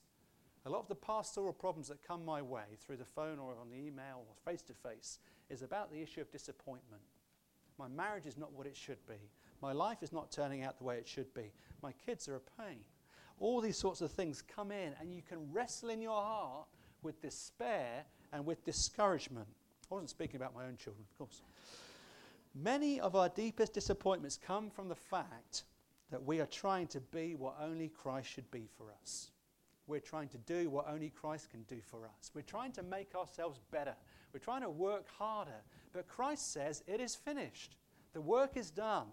a 0.66 0.70
lot 0.70 0.80
of 0.80 0.88
the 0.88 0.94
pastoral 0.94 1.52
problems 1.52 1.88
that 1.88 2.06
come 2.06 2.24
my 2.24 2.40
way 2.40 2.64
through 2.80 2.96
the 2.96 3.04
phone 3.04 3.38
or 3.38 3.56
on 3.60 3.70
the 3.70 3.76
email 3.76 4.24
or 4.28 4.50
face 4.50 4.62
to 4.62 4.72
face 4.72 5.18
is 5.50 5.62
about 5.62 5.90
the 5.90 6.00
issue 6.00 6.20
of 6.20 6.30
disappointment. 6.30 7.02
My 7.78 7.88
marriage 7.88 8.26
is 8.26 8.36
not 8.36 8.52
what 8.52 8.66
it 8.66 8.76
should 8.76 9.04
be. 9.06 9.30
My 9.60 9.72
life 9.72 10.02
is 10.02 10.12
not 10.12 10.30
turning 10.30 10.62
out 10.62 10.78
the 10.78 10.84
way 10.84 10.96
it 10.96 11.08
should 11.08 11.32
be. 11.34 11.52
My 11.82 11.92
kids 11.92 12.28
are 12.28 12.36
a 12.36 12.62
pain. 12.62 12.80
All 13.40 13.60
these 13.60 13.76
sorts 13.76 14.00
of 14.00 14.12
things 14.12 14.42
come 14.42 14.70
in, 14.70 14.94
and 15.00 15.12
you 15.12 15.22
can 15.22 15.52
wrestle 15.52 15.90
in 15.90 16.00
your 16.00 16.20
heart 16.20 16.66
with 17.02 17.20
despair 17.20 18.04
and 18.32 18.44
with 18.44 18.64
discouragement. 18.64 19.48
I 19.90 19.94
wasn't 19.94 20.10
speaking 20.10 20.36
about 20.36 20.54
my 20.54 20.66
own 20.66 20.76
children, 20.76 21.04
of 21.10 21.18
course. 21.18 21.42
Many 22.54 23.00
of 23.00 23.16
our 23.16 23.28
deepest 23.28 23.72
disappointments 23.72 24.38
come 24.38 24.70
from 24.70 24.88
the 24.88 24.94
fact 24.94 25.64
that 26.10 26.24
we 26.24 26.40
are 26.40 26.46
trying 26.46 26.86
to 26.88 27.00
be 27.00 27.34
what 27.34 27.56
only 27.60 27.88
Christ 27.88 28.28
should 28.28 28.48
be 28.50 28.68
for 28.76 28.86
us. 29.02 29.30
We're 29.86 30.00
trying 30.00 30.28
to 30.28 30.38
do 30.38 30.70
what 30.70 30.88
only 30.88 31.10
Christ 31.10 31.50
can 31.50 31.62
do 31.64 31.80
for 31.84 32.06
us. 32.06 32.30
We're 32.32 32.42
trying 32.42 32.72
to 32.72 32.82
make 32.82 33.14
ourselves 33.14 33.60
better. 33.70 33.94
We're 34.32 34.40
trying 34.40 34.62
to 34.62 34.70
work 34.70 35.06
harder. 35.18 35.62
But 35.94 36.08
Christ 36.08 36.52
says 36.52 36.82
it 36.86 37.00
is 37.00 37.14
finished. 37.14 37.76
The 38.12 38.20
work 38.20 38.56
is 38.56 38.70
done. 38.70 39.06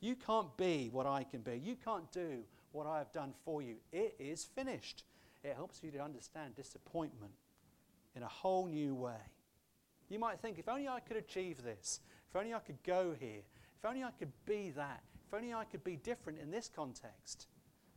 You 0.00 0.16
can't 0.16 0.54
be 0.56 0.90
what 0.92 1.06
I 1.06 1.24
can 1.24 1.40
be. 1.40 1.58
You 1.64 1.76
can't 1.76 2.10
do 2.12 2.40
what 2.72 2.86
I 2.86 2.98
have 2.98 3.12
done 3.12 3.32
for 3.44 3.62
you. 3.62 3.76
It 3.92 4.16
is 4.18 4.44
finished. 4.44 5.04
It 5.42 5.54
helps 5.54 5.82
you 5.82 5.90
to 5.92 6.00
understand 6.00 6.56
disappointment 6.56 7.32
in 8.16 8.22
a 8.22 8.28
whole 8.28 8.66
new 8.66 8.94
way. 8.94 9.22
You 10.08 10.18
might 10.18 10.40
think, 10.40 10.58
if 10.58 10.68
only 10.68 10.88
I 10.88 11.00
could 11.00 11.16
achieve 11.16 11.62
this, 11.62 12.00
if 12.28 12.36
only 12.36 12.52
I 12.52 12.58
could 12.58 12.82
go 12.82 13.14
here, 13.18 13.42
if 13.78 13.84
only 13.84 14.02
I 14.02 14.10
could 14.10 14.32
be 14.44 14.70
that, 14.70 15.02
if 15.26 15.34
only 15.34 15.54
I 15.54 15.64
could 15.64 15.84
be 15.84 15.96
different 15.96 16.38
in 16.40 16.50
this 16.50 16.68
context, 16.74 17.46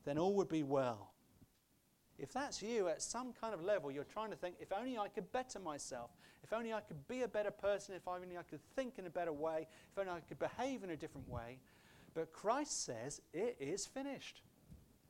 then 0.05 0.17
all 0.17 0.33
would 0.35 0.49
be 0.49 0.63
well. 0.63 1.13
If 2.19 2.33
that's 2.33 2.61
you 2.61 2.89
at 2.89 3.01
some 3.01 3.31
kind 3.39 3.53
of 3.53 3.63
level, 3.63 3.89
you're 3.89 4.03
trying 4.03 4.29
to 4.29 4.35
think, 4.35 4.55
if 4.59 4.73
only 4.73 4.97
I 4.97 5.07
could 5.07 5.31
better 5.31 5.57
myself, 5.57 6.11
if 6.43 6.51
only 6.51 6.73
I 6.73 6.81
could 6.81 7.07
be 7.07 7.21
a 7.21 7.27
better 7.27 7.51
person, 7.51 7.95
if 7.95 8.07
only 8.07 8.37
I 8.37 8.43
could 8.43 8.59
think 8.75 8.99
in 8.99 9.05
a 9.05 9.09
better 9.09 9.31
way, 9.31 9.67
if 9.91 9.97
only 9.97 10.11
I 10.11 10.19
could 10.19 10.39
behave 10.39 10.83
in 10.83 10.89
a 10.89 10.97
different 10.97 11.29
way. 11.29 11.59
But 12.13 12.33
Christ 12.33 12.83
says 12.85 13.21
it 13.33 13.55
is 13.59 13.85
finished. 13.85 14.41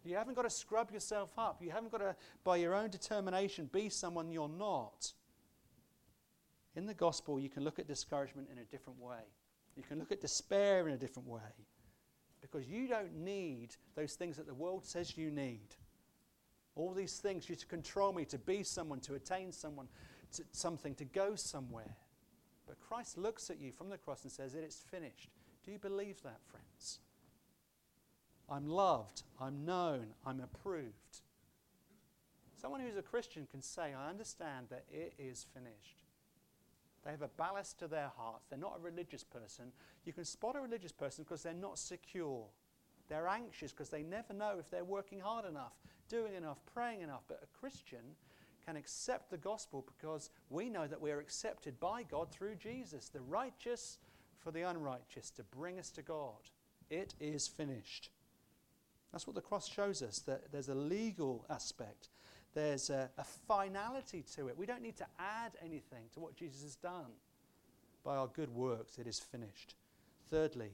You 0.06 0.16
haven't 0.16 0.36
got 0.36 0.44
to 0.44 0.50
scrub 0.50 0.92
yourself 0.92 1.32
up. 1.38 1.62
You 1.62 1.72
haven't 1.72 1.92
got 1.92 1.98
to, 1.98 2.16
by 2.44 2.58
your 2.58 2.76
own 2.76 2.90
determination, 2.90 3.70
be 3.74 3.90
someone 3.90 4.32
you're 4.32 4.48
not. 4.48 5.12
In 6.76 6.86
the 6.86 6.94
gospel, 6.94 7.40
you 7.40 7.50
can 7.50 7.64
look 7.64 7.80
at 7.80 7.88
discouragement 7.88 8.50
in 8.52 8.60
a 8.60 8.64
different 8.66 9.00
way. 9.00 9.24
You 9.76 9.84
can 9.84 9.98
look 9.98 10.12
at 10.12 10.22
despair 10.22 10.88
in 10.88 10.94
a 10.94 10.98
different 10.98 11.28
way. 11.28 11.42
Because 12.42 12.68
you 12.68 12.88
don't 12.88 13.16
need 13.16 13.76
those 13.96 14.14
things 14.14 14.38
that 14.38 14.48
the 14.48 14.54
world 14.54 14.86
says 14.86 15.18
you 15.18 15.32
need. 15.32 15.76
All 16.80 16.94
these 16.94 17.18
things, 17.18 17.50
you 17.50 17.58
to 17.58 17.66
control 17.66 18.14
me, 18.14 18.24
to 18.26 18.38
be 18.38 18.64
someone, 18.64 19.02
to 19.02 19.16
attain 19.16 19.52
someone, 19.52 19.90
to 20.32 20.44
something, 20.54 20.96
to 20.96 21.04
go 21.04 21.36
somewhere. 21.36 21.98
But 22.66 22.80
Christ 22.80 23.18
looks 23.18 23.50
at 23.50 23.60
you 23.60 23.74
from 23.74 23.90
the 23.90 23.98
cross 23.98 24.24
and 24.24 24.32
says, 24.32 24.56
It 24.56 24.64
is 24.64 24.82
finished. 24.90 25.30
Do 25.66 25.72
you 25.72 25.78
believe 25.78 26.24
that, 26.24 26.40
friends? 26.50 27.00
I'm 28.50 28.66
loved, 28.66 29.24
I'm 29.42 29.66
known, 29.66 30.08
I'm 30.26 30.40
approved. 30.40 31.20
Someone 32.56 32.80
who's 32.80 32.96
a 32.96 33.02
Christian 33.02 33.46
can 33.52 33.62
say, 33.62 33.94
I 33.94 34.10
understand 34.10 34.68
that 34.70 34.86
it 34.90 35.14
is 35.20 35.46
finished. 35.54 36.04
They 37.04 37.12
have 37.12 37.22
a 37.22 37.28
ballast 37.28 37.78
to 37.80 37.88
their 37.90 38.12
hearts. 38.18 38.46
They're 38.50 38.58
not 38.58 38.78
a 38.80 38.84
religious 38.84 39.24
person. 39.24 39.66
You 40.06 40.14
can 40.14 40.24
spot 40.24 40.56
a 40.56 40.62
religious 40.62 40.92
person 40.94 41.26
because 41.26 41.44
they're 41.44 41.54
not 41.54 41.78
secure. 41.78 42.46
They're 43.10 43.28
anxious 43.28 43.72
because 43.74 43.90
they 43.90 44.04
never 44.04 44.34
know 44.34 44.56
if 44.60 44.70
they're 44.70 44.86
working 44.86 45.20
hard 45.20 45.46
enough, 45.46 45.74
doing 46.10 46.34
enough, 46.36 46.58
praying 46.74 47.02
enough. 47.02 47.24
But 47.28 47.42
a 47.44 47.60
Christian 47.60 48.16
can 48.66 48.76
accept 48.76 49.30
the 49.30 49.38
gospel 49.38 49.86
because 49.98 50.30
we 50.50 50.70
know 50.70 50.88
that 50.88 51.02
we 51.02 51.12
are 51.12 51.20
accepted 51.20 51.80
by 51.80 52.04
God 52.04 52.32
through 52.32 52.56
Jesus, 52.56 53.10
the 53.10 53.22
righteous 53.22 53.98
for 54.40 54.52
the 54.52 54.64
unrighteous, 54.64 55.32
to 55.32 55.44
bring 55.44 55.80
us 55.80 55.90
to 55.92 56.02
God. 56.02 56.50
It 56.90 57.14
is 57.20 57.48
finished. 57.48 58.10
That's 59.12 59.26
what 59.26 59.36
the 59.36 59.42
cross 59.42 59.68
shows 59.68 60.02
us 60.02 60.20
that 60.20 60.52
there's 60.52 60.70
a 60.70 60.76
legal 60.76 61.46
aspect, 61.50 62.10
there's 62.54 62.90
a, 62.90 63.10
a 63.18 63.24
finality 63.24 64.24
to 64.36 64.48
it. 64.48 64.58
We 64.58 64.66
don't 64.66 64.82
need 64.82 64.98
to 64.98 65.08
add 65.20 65.52
anything 65.64 66.06
to 66.14 66.20
what 66.20 66.36
Jesus 66.36 66.64
has 66.64 66.76
done. 66.76 67.12
By 68.04 68.16
our 68.16 68.28
good 68.28 68.50
works, 68.50 68.98
it 68.98 69.08
is 69.08 69.20
finished. 69.20 69.76
Thirdly, 70.30 70.72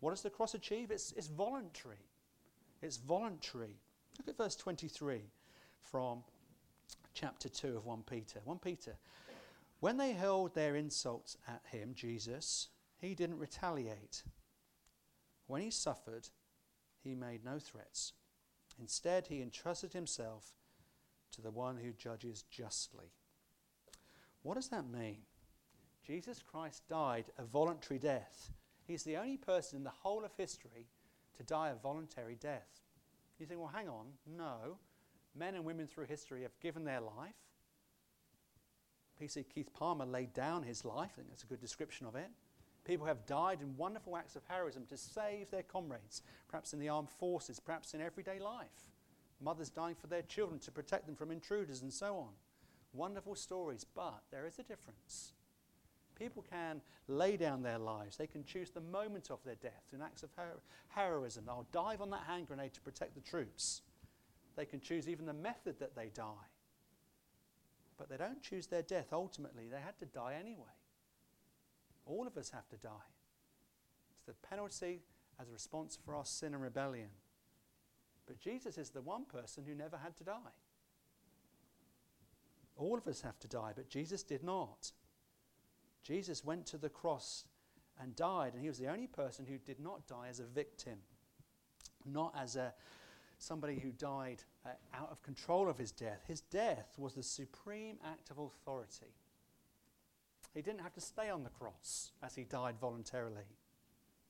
what 0.00 0.10
does 0.10 0.22
the 0.22 0.30
cross 0.30 0.54
achieve? 0.54 0.90
It's, 0.90 1.12
it's 1.16 1.28
voluntary. 1.28 2.04
It's 2.82 2.96
voluntary. 2.96 3.76
Look 4.18 4.28
at 4.28 4.36
verse 4.36 4.56
23 4.56 5.22
from 5.80 6.22
chapter 7.14 7.48
2 7.48 7.76
of 7.76 7.86
1 7.86 8.02
Peter. 8.08 8.40
1 8.44 8.58
Peter. 8.58 8.96
When 9.80 9.96
they 9.96 10.12
hurled 10.12 10.54
their 10.54 10.76
insults 10.76 11.36
at 11.48 11.62
him, 11.70 11.92
Jesus, 11.94 12.68
he 13.00 13.14
didn't 13.14 13.38
retaliate. 13.38 14.22
When 15.46 15.60
he 15.60 15.70
suffered, 15.70 16.28
he 17.02 17.14
made 17.14 17.44
no 17.44 17.58
threats. 17.58 18.12
Instead, 18.80 19.26
he 19.26 19.42
entrusted 19.42 19.92
himself 19.92 20.52
to 21.32 21.42
the 21.42 21.50
one 21.50 21.78
who 21.78 21.92
judges 21.92 22.44
justly. 22.50 23.12
What 24.42 24.54
does 24.54 24.68
that 24.68 24.88
mean? 24.88 25.22
Jesus 26.06 26.42
Christ 26.42 26.82
died 26.88 27.26
a 27.38 27.44
voluntary 27.44 27.98
death. 27.98 28.50
He's 28.86 29.04
the 29.04 29.16
only 29.16 29.36
person 29.36 29.78
in 29.78 29.84
the 29.84 29.90
whole 29.90 30.24
of 30.24 30.32
history 30.36 30.88
to 31.36 31.42
die 31.42 31.70
a 31.70 31.74
voluntary 31.74 32.36
death. 32.40 32.81
You 33.42 33.46
think, 33.46 33.58
well, 33.58 33.72
hang 33.74 33.88
on. 33.88 34.06
No. 34.24 34.76
Men 35.34 35.56
and 35.56 35.64
women 35.64 35.88
through 35.88 36.04
history 36.04 36.42
have 36.42 36.56
given 36.60 36.84
their 36.84 37.00
life. 37.00 37.34
PC 39.20 39.44
Keith 39.52 39.74
Palmer 39.74 40.06
laid 40.06 40.32
down 40.32 40.62
his 40.62 40.84
life. 40.84 41.10
I 41.14 41.16
think 41.16 41.30
that's 41.30 41.42
a 41.42 41.48
good 41.48 41.60
description 41.60 42.06
of 42.06 42.14
it. 42.14 42.30
People 42.84 43.04
have 43.04 43.26
died 43.26 43.58
in 43.60 43.76
wonderful 43.76 44.16
acts 44.16 44.36
of 44.36 44.42
heroism 44.46 44.86
to 44.90 44.96
save 44.96 45.50
their 45.50 45.64
comrades, 45.64 46.22
perhaps 46.46 46.72
in 46.72 46.78
the 46.78 46.88
armed 46.88 47.10
forces, 47.10 47.58
perhaps 47.58 47.94
in 47.94 48.00
everyday 48.00 48.38
life. 48.38 48.86
Mothers 49.40 49.70
dying 49.70 49.96
for 49.96 50.06
their 50.06 50.22
children 50.22 50.60
to 50.60 50.70
protect 50.70 51.06
them 51.06 51.16
from 51.16 51.32
intruders 51.32 51.82
and 51.82 51.92
so 51.92 52.18
on. 52.18 52.30
Wonderful 52.92 53.34
stories, 53.34 53.84
but 53.92 54.22
there 54.30 54.46
is 54.46 54.60
a 54.60 54.62
difference. 54.62 55.32
People 56.18 56.44
can 56.48 56.80
lay 57.08 57.36
down 57.36 57.62
their 57.62 57.78
lives. 57.78 58.16
They 58.16 58.26
can 58.26 58.44
choose 58.44 58.70
the 58.70 58.80
moment 58.80 59.30
of 59.30 59.42
their 59.44 59.56
death 59.56 59.84
in 59.92 60.02
acts 60.02 60.22
of 60.22 60.30
hero- 60.36 60.60
heroism. 60.88 61.48
I'll 61.48 61.66
dive 61.72 62.00
on 62.00 62.10
that 62.10 62.24
hand 62.26 62.46
grenade 62.46 62.74
to 62.74 62.80
protect 62.80 63.14
the 63.14 63.20
troops. 63.20 63.82
They 64.56 64.66
can 64.66 64.80
choose 64.80 65.08
even 65.08 65.26
the 65.26 65.32
method 65.32 65.78
that 65.80 65.96
they 65.96 66.10
die. 66.14 66.46
But 67.96 68.08
they 68.08 68.16
don't 68.16 68.42
choose 68.42 68.66
their 68.66 68.82
death. 68.82 69.12
Ultimately, 69.12 69.68
they 69.68 69.80
had 69.80 69.98
to 69.98 70.06
die 70.06 70.34
anyway. 70.38 70.74
All 72.04 72.26
of 72.26 72.36
us 72.36 72.50
have 72.50 72.68
to 72.70 72.76
die. 72.76 73.08
It's 74.16 74.26
the 74.26 74.48
penalty 74.48 75.00
as 75.40 75.48
a 75.48 75.52
response 75.52 75.98
for 76.04 76.14
our 76.14 76.24
sin 76.24 76.54
and 76.54 76.62
rebellion. 76.62 77.08
But 78.26 78.38
Jesus 78.38 78.78
is 78.78 78.90
the 78.90 79.02
one 79.02 79.24
person 79.24 79.64
who 79.66 79.74
never 79.74 79.96
had 79.96 80.16
to 80.16 80.24
die. 80.24 80.54
All 82.76 82.96
of 82.96 83.06
us 83.06 83.20
have 83.22 83.38
to 83.40 83.48
die, 83.48 83.72
but 83.74 83.88
Jesus 83.88 84.22
did 84.22 84.42
not. 84.42 84.92
Jesus 86.02 86.44
went 86.44 86.66
to 86.66 86.78
the 86.78 86.88
cross 86.88 87.44
and 88.00 88.16
died, 88.16 88.54
and 88.54 88.62
he 88.62 88.68
was 88.68 88.78
the 88.78 88.88
only 88.88 89.06
person 89.06 89.46
who 89.46 89.58
did 89.58 89.78
not 89.78 90.06
die 90.06 90.28
as 90.28 90.40
a 90.40 90.44
victim, 90.44 90.98
not 92.04 92.34
as 92.36 92.56
a 92.56 92.72
somebody 93.38 93.78
who 93.78 93.90
died 93.90 94.42
uh, 94.64 94.70
out 94.94 95.08
of 95.10 95.22
control 95.22 95.68
of 95.68 95.78
his 95.78 95.90
death. 95.90 96.22
His 96.26 96.40
death 96.40 96.94
was 96.96 97.14
the 97.14 97.22
supreme 97.22 97.96
act 98.04 98.30
of 98.30 98.38
authority. 98.38 99.14
He 100.54 100.62
didn't 100.62 100.80
have 100.82 100.92
to 100.94 101.00
stay 101.00 101.30
on 101.30 101.42
the 101.42 101.50
cross 101.50 102.12
as 102.22 102.34
he 102.34 102.44
died 102.44 102.76
voluntarily. 102.80 103.56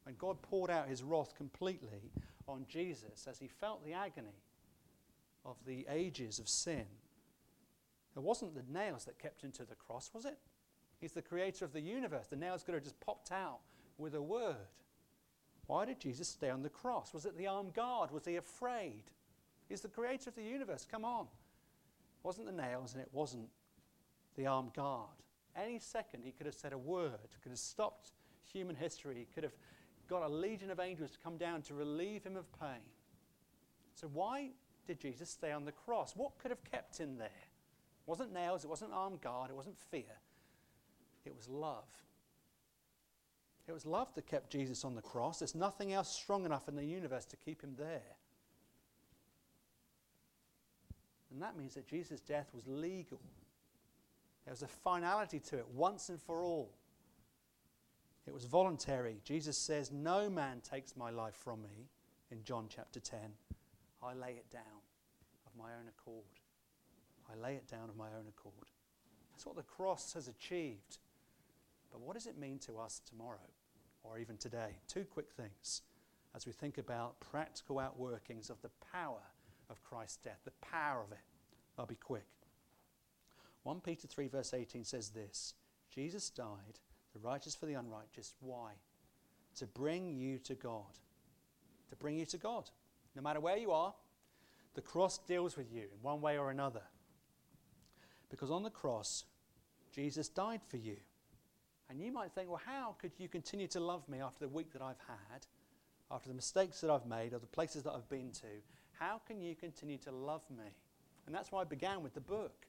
When 0.04 0.14
God 0.16 0.40
poured 0.42 0.70
out 0.70 0.88
his 0.88 1.02
wrath 1.02 1.34
completely 1.36 2.10
on 2.48 2.64
Jesus 2.68 3.26
as 3.28 3.38
he 3.38 3.48
felt 3.48 3.84
the 3.84 3.92
agony 3.92 4.42
of 5.44 5.56
the 5.66 5.86
ages 5.90 6.38
of 6.38 6.48
sin, 6.48 6.86
it 8.16 8.22
wasn't 8.22 8.54
the 8.54 8.72
nails 8.72 9.04
that 9.04 9.18
kept 9.18 9.42
him 9.42 9.52
to 9.52 9.64
the 9.64 9.74
cross, 9.74 10.10
was 10.12 10.24
it? 10.24 10.38
He's 11.02 11.12
the 11.12 11.20
creator 11.20 11.64
of 11.64 11.72
the 11.72 11.80
universe. 11.80 12.28
The 12.28 12.36
nails 12.36 12.62
could 12.62 12.74
have 12.74 12.84
just 12.84 13.00
popped 13.00 13.32
out 13.32 13.58
with 13.98 14.14
a 14.14 14.22
word. 14.22 14.54
Why 15.66 15.84
did 15.84 15.98
Jesus 15.98 16.28
stay 16.28 16.48
on 16.48 16.62
the 16.62 16.68
cross? 16.68 17.12
Was 17.12 17.26
it 17.26 17.36
the 17.36 17.48
armed 17.48 17.74
guard? 17.74 18.12
Was 18.12 18.24
he 18.24 18.36
afraid? 18.36 19.02
He's 19.68 19.80
the 19.80 19.88
creator 19.88 20.30
of 20.30 20.36
the 20.36 20.44
universe. 20.44 20.86
Come 20.88 21.04
on. 21.04 21.24
It 21.24 22.24
wasn't 22.24 22.46
the 22.46 22.52
nails 22.52 22.92
and 22.92 23.02
it 23.02 23.08
wasn't 23.12 23.48
the 24.36 24.46
armed 24.46 24.74
guard. 24.74 25.08
Any 25.56 25.80
second, 25.80 26.22
he 26.24 26.30
could 26.30 26.46
have 26.46 26.54
said 26.54 26.72
a 26.72 26.78
word, 26.78 27.18
could 27.42 27.50
have 27.50 27.58
stopped 27.58 28.12
human 28.52 28.76
history, 28.76 29.16
he 29.18 29.26
could 29.34 29.42
have 29.42 29.56
got 30.08 30.22
a 30.22 30.28
legion 30.28 30.70
of 30.70 30.78
angels 30.78 31.10
to 31.10 31.18
come 31.18 31.36
down 31.36 31.62
to 31.62 31.74
relieve 31.74 32.22
him 32.22 32.36
of 32.36 32.46
pain. 32.60 32.80
So, 33.94 34.08
why 34.12 34.50
did 34.86 35.00
Jesus 35.00 35.30
stay 35.30 35.50
on 35.50 35.64
the 35.64 35.72
cross? 35.72 36.14
What 36.14 36.38
could 36.38 36.52
have 36.52 36.62
kept 36.64 36.96
him 36.96 37.18
there? 37.18 37.26
It 37.26 38.06
wasn't 38.06 38.32
nails, 38.32 38.64
it 38.64 38.70
wasn't 38.70 38.92
armed 38.92 39.20
guard, 39.20 39.50
it 39.50 39.56
wasn't 39.56 39.78
fear. 39.90 40.20
It 41.24 41.34
was 41.34 41.48
love. 41.48 41.88
It 43.68 43.72
was 43.72 43.86
love 43.86 44.12
that 44.14 44.26
kept 44.26 44.50
Jesus 44.50 44.84
on 44.84 44.94
the 44.94 45.02
cross. 45.02 45.38
There's 45.38 45.54
nothing 45.54 45.92
else 45.92 46.08
strong 46.08 46.44
enough 46.44 46.68
in 46.68 46.74
the 46.74 46.84
universe 46.84 47.24
to 47.26 47.36
keep 47.36 47.62
him 47.62 47.74
there. 47.78 48.16
And 51.30 51.40
that 51.40 51.56
means 51.56 51.74
that 51.74 51.86
Jesus' 51.86 52.20
death 52.20 52.50
was 52.52 52.66
legal. 52.66 53.20
There 54.44 54.52
was 54.52 54.62
a 54.62 54.68
finality 54.68 55.38
to 55.40 55.58
it 55.58 55.66
once 55.72 56.08
and 56.08 56.20
for 56.20 56.42
all. 56.42 56.74
It 58.26 58.34
was 58.34 58.44
voluntary. 58.44 59.20
Jesus 59.24 59.56
says, 59.56 59.90
No 59.90 60.28
man 60.28 60.60
takes 60.60 60.96
my 60.96 61.10
life 61.10 61.34
from 61.34 61.62
me 61.62 61.88
in 62.30 62.42
John 62.44 62.66
chapter 62.68 63.00
10. 63.00 63.18
I 64.02 64.14
lay 64.14 64.32
it 64.32 64.50
down 64.50 64.62
of 65.46 65.52
my 65.56 65.70
own 65.72 65.88
accord. 65.88 66.24
I 67.30 67.40
lay 67.40 67.54
it 67.54 67.68
down 67.68 67.88
of 67.88 67.96
my 67.96 68.08
own 68.08 68.26
accord. 68.28 68.70
That's 69.32 69.46
what 69.46 69.56
the 69.56 69.62
cross 69.62 70.12
has 70.14 70.28
achieved. 70.28 70.98
But 71.92 72.00
what 72.00 72.14
does 72.14 72.26
it 72.26 72.38
mean 72.38 72.58
to 72.60 72.78
us 72.78 73.00
tomorrow 73.08 73.50
or 74.02 74.18
even 74.18 74.38
today? 74.38 74.78
Two 74.88 75.04
quick 75.04 75.30
things 75.30 75.82
as 76.34 76.46
we 76.46 76.52
think 76.52 76.78
about 76.78 77.20
practical 77.20 77.76
outworkings 77.76 78.50
of 78.50 78.60
the 78.62 78.70
power 78.92 79.20
of 79.68 79.84
Christ's 79.84 80.16
death, 80.16 80.40
the 80.44 80.52
power 80.66 81.02
of 81.02 81.12
it. 81.12 81.18
I'll 81.78 81.86
be 81.86 81.94
quick. 81.94 82.26
1 83.64 83.80
Peter 83.80 84.08
3, 84.08 84.28
verse 84.28 84.54
18 84.54 84.84
says 84.84 85.10
this 85.10 85.54
Jesus 85.94 86.30
died, 86.30 86.80
the 87.12 87.20
righteous 87.20 87.54
for 87.54 87.66
the 87.66 87.74
unrighteous. 87.74 88.34
Why? 88.40 88.72
To 89.56 89.66
bring 89.66 90.14
you 90.14 90.38
to 90.38 90.54
God. 90.54 90.98
To 91.90 91.96
bring 91.96 92.18
you 92.18 92.26
to 92.26 92.38
God. 92.38 92.70
No 93.14 93.22
matter 93.22 93.40
where 93.40 93.58
you 93.58 93.70
are, 93.70 93.92
the 94.74 94.80
cross 94.80 95.18
deals 95.18 95.56
with 95.56 95.70
you 95.70 95.82
in 95.82 96.00
one 96.00 96.22
way 96.22 96.38
or 96.38 96.50
another. 96.50 96.82
Because 98.30 98.50
on 98.50 98.62
the 98.62 98.70
cross, 98.70 99.24
Jesus 99.94 100.28
died 100.28 100.62
for 100.66 100.78
you. 100.78 100.96
And 101.92 102.00
you 102.00 102.10
might 102.10 102.32
think, 102.32 102.48
well, 102.48 102.60
how 102.64 102.96
could 102.98 103.12
you 103.18 103.28
continue 103.28 103.66
to 103.68 103.78
love 103.78 104.08
me 104.08 104.20
after 104.20 104.46
the 104.46 104.48
week 104.48 104.72
that 104.72 104.80
I've 104.80 104.96
had, 105.06 105.46
after 106.10 106.30
the 106.30 106.34
mistakes 106.34 106.80
that 106.80 106.90
I've 106.90 107.04
made, 107.04 107.34
or 107.34 107.38
the 107.38 107.46
places 107.46 107.82
that 107.82 107.92
I've 107.92 108.08
been 108.08 108.30
to? 108.30 108.46
How 108.98 109.20
can 109.28 109.42
you 109.42 109.54
continue 109.54 109.98
to 109.98 110.10
love 110.10 110.40
me? 110.48 110.64
And 111.26 111.34
that's 111.34 111.52
why 111.52 111.60
I 111.60 111.64
began 111.64 112.02
with 112.02 112.14
the 112.14 112.20
book. 112.20 112.64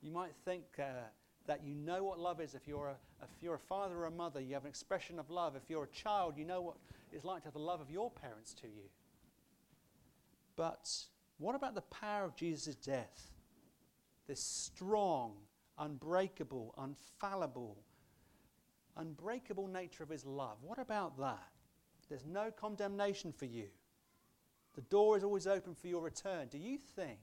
You 0.00 0.12
might 0.12 0.30
think 0.44 0.62
uh, 0.78 1.08
that 1.48 1.64
you 1.64 1.74
know 1.74 2.04
what 2.04 2.20
love 2.20 2.40
is. 2.40 2.54
If 2.54 2.68
you're, 2.68 2.86
a, 2.86 2.96
if 3.24 3.42
you're 3.42 3.56
a 3.56 3.58
father 3.58 3.96
or 3.96 4.06
a 4.06 4.12
mother, 4.12 4.40
you 4.40 4.54
have 4.54 4.62
an 4.62 4.70
expression 4.70 5.18
of 5.18 5.28
love. 5.28 5.56
If 5.56 5.68
you're 5.68 5.82
a 5.82 5.88
child, 5.88 6.34
you 6.36 6.44
know 6.44 6.60
what 6.60 6.76
it's 7.12 7.24
like 7.24 7.42
to 7.42 7.46
have 7.48 7.54
the 7.54 7.58
love 7.58 7.80
of 7.80 7.90
your 7.90 8.12
parents 8.12 8.54
to 8.62 8.68
you. 8.68 8.90
But 10.54 10.88
what 11.38 11.56
about 11.56 11.74
the 11.74 11.80
power 11.80 12.24
of 12.24 12.36
Jesus' 12.36 12.76
death? 12.76 13.32
This 14.28 14.40
strong, 14.40 15.32
unbreakable, 15.82 16.74
unfallible, 16.78 17.76
unbreakable 18.96 19.66
nature 19.66 20.02
of 20.02 20.08
his 20.08 20.24
love. 20.24 20.58
What 20.62 20.78
about 20.78 21.18
that? 21.18 21.48
There's 22.08 22.26
no 22.26 22.50
condemnation 22.50 23.32
for 23.32 23.46
you. 23.46 23.68
The 24.74 24.82
door 24.82 25.16
is 25.16 25.24
always 25.24 25.46
open 25.46 25.74
for 25.74 25.88
your 25.88 26.02
return. 26.02 26.48
Do 26.48 26.58
you 26.58 26.78
think 26.78 27.18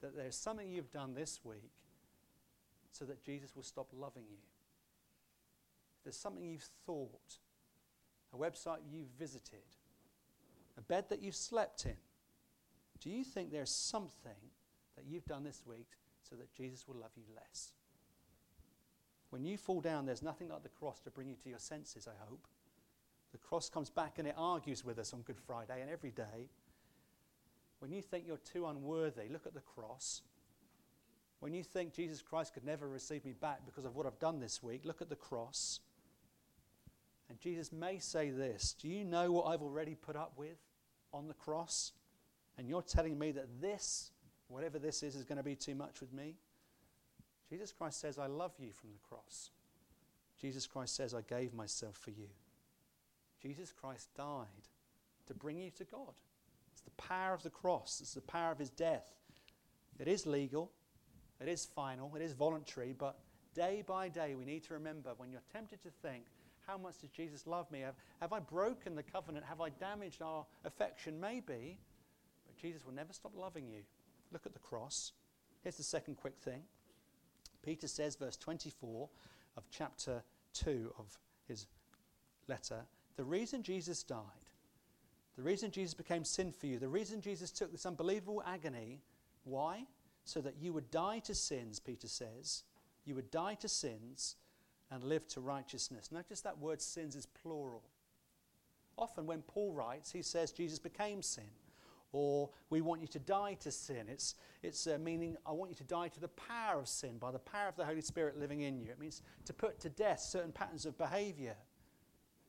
that 0.00 0.16
there's 0.16 0.36
something 0.36 0.68
you've 0.68 0.90
done 0.90 1.14
this 1.14 1.40
week 1.44 1.72
so 2.90 3.04
that 3.04 3.22
Jesus 3.22 3.54
will 3.54 3.62
stop 3.62 3.88
loving 3.92 4.24
you? 4.30 4.38
There's 6.04 6.16
something 6.16 6.44
you've 6.44 6.68
thought, 6.86 7.38
a 8.32 8.36
website 8.36 8.78
you've 8.90 9.10
visited, 9.18 9.62
a 10.76 10.82
bed 10.82 11.06
that 11.10 11.22
you've 11.22 11.36
slept 11.36 11.86
in, 11.86 11.96
do 13.02 13.10
you 13.10 13.24
think 13.24 13.50
there's 13.50 13.74
something 13.74 14.50
that 14.96 15.04
you've 15.04 15.24
done 15.24 15.42
this 15.42 15.62
week 15.66 15.88
so 16.28 16.36
that 16.36 16.52
Jesus 16.54 16.86
will 16.86 16.96
love 16.96 17.12
you 17.16 17.24
less. 17.34 17.72
When 19.30 19.44
you 19.44 19.56
fall 19.56 19.80
down, 19.80 20.06
there's 20.06 20.22
nothing 20.22 20.48
like 20.48 20.62
the 20.62 20.68
cross 20.68 21.00
to 21.00 21.10
bring 21.10 21.28
you 21.28 21.36
to 21.42 21.48
your 21.48 21.58
senses, 21.58 22.06
I 22.06 22.24
hope. 22.28 22.46
The 23.32 23.38
cross 23.38 23.70
comes 23.70 23.88
back 23.88 24.18
and 24.18 24.28
it 24.28 24.34
argues 24.36 24.84
with 24.84 24.98
us 24.98 25.14
on 25.14 25.22
Good 25.22 25.38
Friday 25.38 25.80
and 25.80 25.90
every 25.90 26.10
day. 26.10 26.50
When 27.78 27.90
you 27.90 28.02
think 28.02 28.24
you're 28.26 28.36
too 28.36 28.66
unworthy, 28.66 29.28
look 29.30 29.46
at 29.46 29.54
the 29.54 29.60
cross. 29.60 30.22
When 31.40 31.52
you 31.52 31.64
think 31.64 31.94
Jesus 31.94 32.22
Christ 32.22 32.54
could 32.54 32.64
never 32.64 32.88
receive 32.88 33.24
me 33.24 33.32
back 33.32 33.66
because 33.66 33.84
of 33.84 33.96
what 33.96 34.06
I've 34.06 34.18
done 34.20 34.38
this 34.38 34.62
week, 34.62 34.82
look 34.84 35.02
at 35.02 35.08
the 35.08 35.16
cross. 35.16 35.80
And 37.28 37.40
Jesus 37.40 37.72
may 37.72 37.98
say 37.98 38.30
this 38.30 38.76
Do 38.80 38.86
you 38.86 39.04
know 39.04 39.32
what 39.32 39.46
I've 39.46 39.62
already 39.62 39.94
put 39.94 40.14
up 40.14 40.34
with 40.36 40.58
on 41.12 41.26
the 41.26 41.34
cross? 41.34 41.92
And 42.58 42.68
you're 42.68 42.82
telling 42.82 43.18
me 43.18 43.32
that 43.32 43.60
this, 43.60 44.10
whatever 44.52 44.78
this 44.78 45.02
is, 45.02 45.14
is 45.14 45.24
going 45.24 45.38
to 45.38 45.42
be 45.42 45.56
too 45.56 45.74
much 45.74 46.00
with 46.00 46.12
me? 46.12 46.36
Jesus 47.48 47.72
Christ 47.72 48.00
says, 48.00 48.18
I 48.18 48.26
love 48.26 48.52
you 48.58 48.72
from 48.72 48.90
the 48.92 49.08
cross. 49.08 49.50
Jesus 50.40 50.66
Christ 50.66 50.96
says, 50.96 51.14
I 51.14 51.22
gave 51.22 51.54
myself 51.54 51.96
for 51.96 52.10
you. 52.10 52.28
Jesus 53.42 53.72
Christ 53.72 54.08
died 54.16 54.46
to 55.26 55.34
bring 55.34 55.58
you 55.58 55.70
to 55.70 55.84
God. 55.84 56.14
It's 56.72 56.82
the 56.82 56.90
power 56.92 57.34
of 57.34 57.42
the 57.42 57.50
cross, 57.50 58.00
it's 58.00 58.14
the 58.14 58.20
power 58.20 58.52
of 58.52 58.58
his 58.58 58.70
death. 58.70 59.04
It 59.98 60.08
is 60.08 60.26
legal, 60.26 60.70
it 61.40 61.48
is 61.48 61.64
final, 61.64 62.14
it 62.16 62.22
is 62.22 62.32
voluntary, 62.32 62.94
but 62.96 63.18
day 63.54 63.84
by 63.86 64.08
day 64.08 64.34
we 64.34 64.44
need 64.44 64.64
to 64.64 64.74
remember 64.74 65.10
when 65.16 65.30
you're 65.30 65.42
tempted 65.52 65.82
to 65.82 65.90
think, 65.90 66.24
how 66.66 66.78
much 66.78 67.00
does 67.00 67.10
Jesus 67.10 67.46
love 67.46 67.70
me? 67.70 67.80
Have, 67.80 67.96
have 68.20 68.32
I 68.32 68.38
broken 68.38 68.94
the 68.94 69.02
covenant? 69.02 69.44
Have 69.44 69.60
I 69.60 69.68
damaged 69.70 70.22
our 70.22 70.46
affection? 70.64 71.20
Maybe. 71.20 71.78
But 72.46 72.56
Jesus 72.56 72.86
will 72.86 72.94
never 72.94 73.12
stop 73.12 73.32
loving 73.36 73.66
you. 73.66 73.82
Look 74.32 74.46
at 74.46 74.52
the 74.52 74.58
cross. 74.58 75.12
Here's 75.62 75.76
the 75.76 75.82
second 75.82 76.16
quick 76.16 76.38
thing. 76.38 76.62
Peter 77.62 77.86
says, 77.86 78.16
verse 78.16 78.36
24 78.36 79.08
of 79.56 79.64
chapter 79.70 80.22
2 80.54 80.92
of 80.98 81.18
his 81.46 81.66
letter, 82.48 82.84
the 83.16 83.24
reason 83.24 83.62
Jesus 83.62 84.02
died, 84.02 84.18
the 85.36 85.42
reason 85.42 85.70
Jesus 85.70 85.94
became 85.94 86.24
sin 86.24 86.52
for 86.52 86.66
you, 86.66 86.78
the 86.78 86.88
reason 86.88 87.20
Jesus 87.20 87.50
took 87.50 87.70
this 87.70 87.86
unbelievable 87.86 88.42
agony, 88.46 89.00
why? 89.44 89.84
So 90.24 90.40
that 90.40 90.56
you 90.60 90.72
would 90.72 90.90
die 90.90 91.20
to 91.20 91.34
sins, 91.34 91.78
Peter 91.80 92.08
says. 92.08 92.64
You 93.04 93.14
would 93.16 93.30
die 93.30 93.54
to 93.54 93.68
sins 93.68 94.36
and 94.90 95.02
live 95.02 95.26
to 95.28 95.40
righteousness. 95.40 96.12
Notice 96.12 96.40
that 96.42 96.58
word 96.58 96.80
sins 96.80 97.16
is 97.16 97.26
plural. 97.26 97.82
Often 98.96 99.26
when 99.26 99.42
Paul 99.42 99.72
writes, 99.72 100.12
he 100.12 100.22
says 100.22 100.52
Jesus 100.52 100.78
became 100.78 101.22
sin. 101.22 101.44
Or 102.12 102.50
we 102.68 102.82
want 102.82 103.00
you 103.00 103.06
to 103.08 103.18
die 103.18 103.54
to 103.60 103.70
sin. 103.70 104.06
It's, 104.08 104.34
it's 104.62 104.86
uh, 104.86 104.98
meaning 105.02 105.36
I 105.46 105.52
want 105.52 105.70
you 105.70 105.76
to 105.76 105.84
die 105.84 106.08
to 106.08 106.20
the 106.20 106.28
power 106.28 106.78
of 106.78 106.88
sin 106.88 107.16
by 107.18 107.30
the 107.30 107.38
power 107.38 107.68
of 107.68 107.76
the 107.76 107.86
Holy 107.86 108.02
Spirit 108.02 108.38
living 108.38 108.60
in 108.60 108.78
you. 108.78 108.90
It 108.90 109.00
means 109.00 109.22
to 109.46 109.54
put 109.54 109.80
to 109.80 109.88
death 109.88 110.20
certain 110.20 110.52
patterns 110.52 110.84
of 110.84 110.98
behavior. 110.98 111.56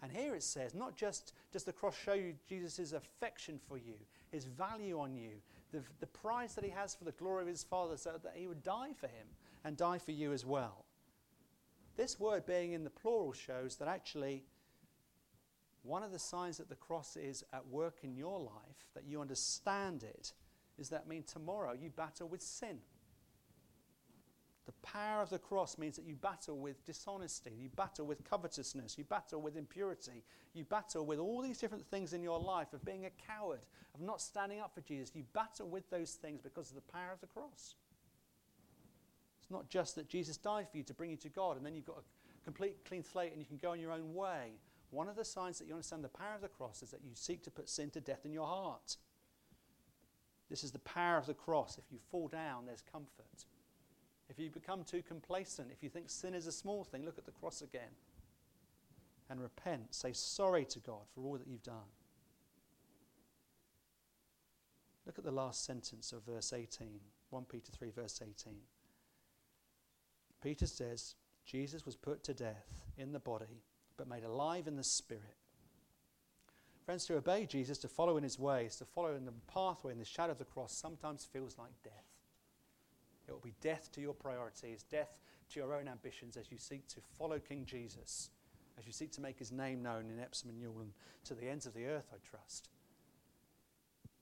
And 0.01 0.11
here 0.11 0.35
it 0.35 0.43
says, 0.43 0.75
not 0.75 0.97
just 0.97 1.31
does 1.53 1.63
the 1.63 1.71
cross 1.71 1.95
show 1.97 2.13
you 2.13 2.33
Jesus' 2.47 2.91
affection 2.91 3.57
for 3.69 3.77
you, 3.77 3.93
his 4.31 4.43
value 4.43 4.99
on 4.99 5.15
you, 5.15 5.31
the, 5.71 5.81
the 6.01 6.07
prize 6.07 6.55
that 6.55 6.65
he 6.65 6.69
has 6.71 6.93
for 6.93 7.05
the 7.05 7.13
glory 7.13 7.43
of 7.43 7.47
his 7.47 7.63
Father, 7.63 7.95
so 7.95 8.19
that 8.21 8.33
he 8.35 8.47
would 8.47 8.63
die 8.63 8.91
for 8.99 9.07
him 9.07 9.27
and 9.63 9.77
die 9.77 9.97
for 9.97 10.11
you 10.11 10.33
as 10.33 10.45
well. 10.45 10.83
This 11.95 12.19
word 12.19 12.45
being 12.45 12.73
in 12.73 12.83
the 12.83 12.89
plural 12.89 13.31
shows 13.31 13.77
that 13.77 13.87
actually 13.87 14.43
one 15.83 16.01
of 16.03 16.11
the 16.11 16.19
signs 16.19 16.57
that 16.57 16.69
the 16.69 16.75
cross 16.75 17.17
is 17.17 17.43
at 17.53 17.67
work 17.67 17.99
in 18.03 18.15
your 18.15 18.39
life, 18.39 18.87
that 18.95 19.05
you 19.05 19.21
understand 19.21 20.03
it, 20.03 20.33
is 20.77 20.89
that 20.89 21.07
mean 21.07 21.23
tomorrow 21.23 21.73
you 21.73 21.89
battle 21.89 22.27
with 22.27 22.41
sin. 22.41 22.79
The 24.65 24.71
power 24.81 25.21
of 25.21 25.29
the 25.29 25.39
cross 25.39 25.77
means 25.77 25.97
that 25.97 26.05
you 26.05 26.15
battle 26.15 26.57
with 26.57 26.85
dishonesty, 26.85 27.51
you 27.59 27.69
battle 27.75 28.05
with 28.05 28.23
covetousness, 28.23 28.97
you 28.97 29.03
battle 29.03 29.41
with 29.41 29.57
impurity, 29.57 30.23
you 30.53 30.63
battle 30.63 31.05
with 31.05 31.19
all 31.19 31.41
these 31.41 31.57
different 31.57 31.85
things 31.85 32.13
in 32.13 32.23
your 32.23 32.39
life 32.39 32.71
of 32.71 32.85
being 32.85 33.05
a 33.05 33.09
coward, 33.09 33.59
of 33.93 33.99
not 33.99 34.21
standing 34.21 34.61
up 34.61 34.73
for 34.73 34.79
Jesus. 34.81 35.11
You 35.13 35.25
battle 35.33 35.67
with 35.67 35.89
those 35.89 36.13
things 36.13 36.39
because 36.41 36.69
of 36.69 36.75
the 36.75 36.93
power 36.93 37.11
of 37.11 37.19
the 37.19 37.27
cross. 37.27 37.75
It's 39.41 39.51
not 39.51 39.67
just 39.67 39.95
that 39.95 40.07
Jesus 40.07 40.37
died 40.37 40.69
for 40.71 40.77
you 40.77 40.83
to 40.83 40.93
bring 40.93 41.09
you 41.09 41.17
to 41.17 41.29
God 41.29 41.57
and 41.57 41.65
then 41.65 41.75
you've 41.75 41.85
got 41.85 41.97
a 41.97 42.43
complete 42.45 42.77
clean 42.87 43.03
slate 43.03 43.33
and 43.33 43.41
you 43.41 43.45
can 43.45 43.57
go 43.57 43.71
on 43.71 43.81
your 43.81 43.91
own 43.91 44.13
way. 44.13 44.53
One 44.93 45.09
of 45.09 45.15
the 45.15 45.25
signs 45.25 45.57
that 45.57 45.67
you 45.67 45.73
understand 45.73 46.03
the 46.03 46.09
power 46.09 46.35
of 46.35 46.41
the 46.41 46.47
cross 46.47 46.83
is 46.83 46.91
that 46.91 47.03
you 47.03 47.15
seek 47.15 47.41
to 47.43 47.51
put 47.51 47.67
sin 47.67 47.89
to 47.91 47.99
death 47.99 48.25
in 48.25 48.31
your 48.31 48.45
heart. 48.45 48.97
This 50.51 50.63
is 50.63 50.71
the 50.71 50.79
power 50.79 51.17
of 51.17 51.25
the 51.25 51.33
cross. 51.33 51.79
If 51.79 51.85
you 51.91 51.97
fall 52.11 52.27
down, 52.27 52.67
there's 52.67 52.83
comfort. 52.91 53.45
If 54.29 54.37
you 54.37 54.51
become 54.51 54.83
too 54.83 55.01
complacent, 55.01 55.69
if 55.71 55.81
you 55.81 55.89
think 55.89 56.11
sin 56.11 56.35
is 56.35 56.45
a 56.45 56.51
small 56.51 56.83
thing, 56.83 57.05
look 57.05 57.17
at 57.17 57.25
the 57.25 57.31
cross 57.31 57.63
again 57.63 57.89
and 59.31 59.41
repent. 59.41 59.95
Say 59.95 60.13
sorry 60.13 60.63
to 60.65 60.79
God 60.79 61.07
for 61.15 61.25
all 61.25 61.37
that 61.39 61.47
you've 61.47 61.63
done. 61.63 61.89
Look 65.07 65.17
at 65.17 65.25
the 65.25 65.31
last 65.31 65.65
sentence 65.65 66.13
of 66.13 66.23
verse 66.23 66.53
18, 66.53 66.87
1 67.31 67.45
Peter 67.45 67.71
3, 67.71 67.89
verse 67.89 68.21
18. 68.21 68.53
Peter 70.43 70.67
says, 70.67 71.15
Jesus 71.45 71.83
was 71.83 71.95
put 71.95 72.23
to 72.25 72.33
death 72.35 72.85
in 72.95 73.11
the 73.11 73.19
body, 73.19 73.63
but 73.97 74.07
made 74.07 74.23
alive 74.23 74.67
in 74.67 74.75
the 74.75 74.83
spirit. 74.83 75.37
Friends, 76.85 77.05
to 77.05 77.15
obey 77.15 77.45
Jesus, 77.45 77.77
to 77.79 77.87
follow 77.87 78.17
in 78.17 78.23
his 78.23 78.37
ways, 78.37 78.75
to 78.75 78.85
follow 78.85 79.15
in 79.15 79.25
the 79.25 79.33
pathway 79.47 79.93
in 79.93 79.99
the 79.99 80.05
shadow 80.05 80.31
of 80.33 80.37
the 80.37 80.43
cross, 80.43 80.73
sometimes 80.73 81.23
feels 81.23 81.57
like 81.57 81.71
death. 81.83 81.93
It 83.27 83.31
will 83.31 83.39
be 83.39 83.55
death 83.61 83.89
to 83.93 84.01
your 84.01 84.13
priorities, 84.13 84.83
death 84.83 85.17
to 85.51 85.59
your 85.59 85.73
own 85.73 85.87
ambitions 85.87 86.35
as 86.35 86.51
you 86.51 86.57
seek 86.57 86.87
to 86.89 86.99
follow 87.17 87.39
King 87.39 87.65
Jesus, 87.65 88.29
as 88.77 88.85
you 88.85 88.91
seek 88.91 89.11
to 89.13 89.21
make 89.21 89.39
his 89.39 89.51
name 89.51 89.81
known 89.81 90.09
in 90.09 90.19
Epsom 90.19 90.49
and 90.49 90.59
Ewell 90.59 90.81
and 90.81 90.91
to 91.25 91.35
the 91.35 91.47
ends 91.47 91.65
of 91.65 91.73
the 91.73 91.85
earth, 91.85 92.07
I 92.11 92.17
trust. 92.29 92.69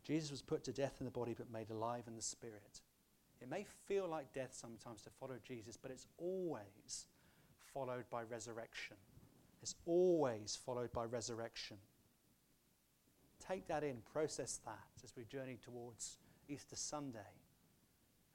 Jesus 0.03 0.29
was 0.29 0.41
put 0.41 0.63
to 0.65 0.73
death 0.73 0.97
in 0.99 1.05
the 1.05 1.11
body, 1.11 1.33
but 1.35 1.51
made 1.51 1.69
alive 1.69 2.03
in 2.07 2.15
the 2.15 2.21
spirit. 2.21 2.81
It 3.41 3.49
may 3.49 3.65
feel 3.87 4.07
like 4.07 4.33
death 4.33 4.53
sometimes 4.53 5.01
to 5.03 5.09
follow 5.09 5.35
Jesus, 5.43 5.77
but 5.77 5.89
it's 5.89 6.05
always 6.17 7.07
followed 7.73 8.05
by 8.11 8.23
resurrection. 8.23 8.97
It's 9.61 9.75
always 9.85 10.57
followed 10.65 10.91
by 10.91 11.05
resurrection. 11.05 11.77
Take 13.39 13.67
that 13.67 13.83
in, 13.83 13.97
process 14.11 14.59
that 14.65 15.03
as 15.03 15.13
we 15.15 15.23
journey 15.25 15.57
towards 15.63 16.17
Easter 16.47 16.75
Sunday, 16.75 17.19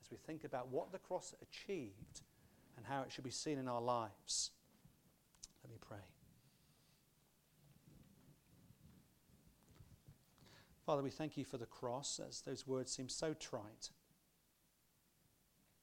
as 0.02 0.10
we 0.10 0.16
think 0.16 0.44
about 0.44 0.68
what 0.68 0.92
the 0.92 0.98
cross 0.98 1.34
achieved 1.42 2.20
and 2.76 2.86
how 2.86 3.02
it 3.02 3.10
should 3.10 3.24
be 3.24 3.30
seen 3.30 3.58
in 3.58 3.68
our 3.68 3.80
lives. 3.80 4.50
Let 5.64 5.70
me 5.70 5.78
pray. 5.80 5.98
Father, 10.84 11.02
we 11.02 11.10
thank 11.10 11.36
you 11.36 11.44
for 11.44 11.58
the 11.58 11.66
cross, 11.66 12.20
as 12.26 12.42
those 12.42 12.64
words 12.64 12.92
seem 12.92 13.08
so 13.08 13.34
trite 13.34 13.90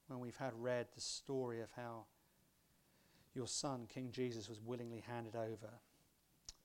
when 0.08 0.20
we've 0.20 0.38
had 0.38 0.54
read 0.56 0.88
the 0.96 1.02
story 1.02 1.60
of 1.60 1.70
how 1.76 2.06
your 3.34 3.48
son, 3.48 3.88
King 3.88 4.10
Jesus, 4.12 4.48
was 4.50 4.62
willingly 4.62 5.04
handed 5.08 5.36
over. 5.36 5.70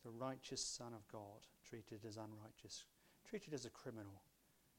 The 0.04 0.10
righteous 0.10 0.62
Son 0.62 0.92
of 0.94 1.06
God, 1.08 1.46
treated 1.68 2.04
as 2.06 2.16
unrighteous, 2.16 2.84
treated 3.28 3.52
as 3.52 3.64
a 3.64 3.70
criminal, 3.70 4.22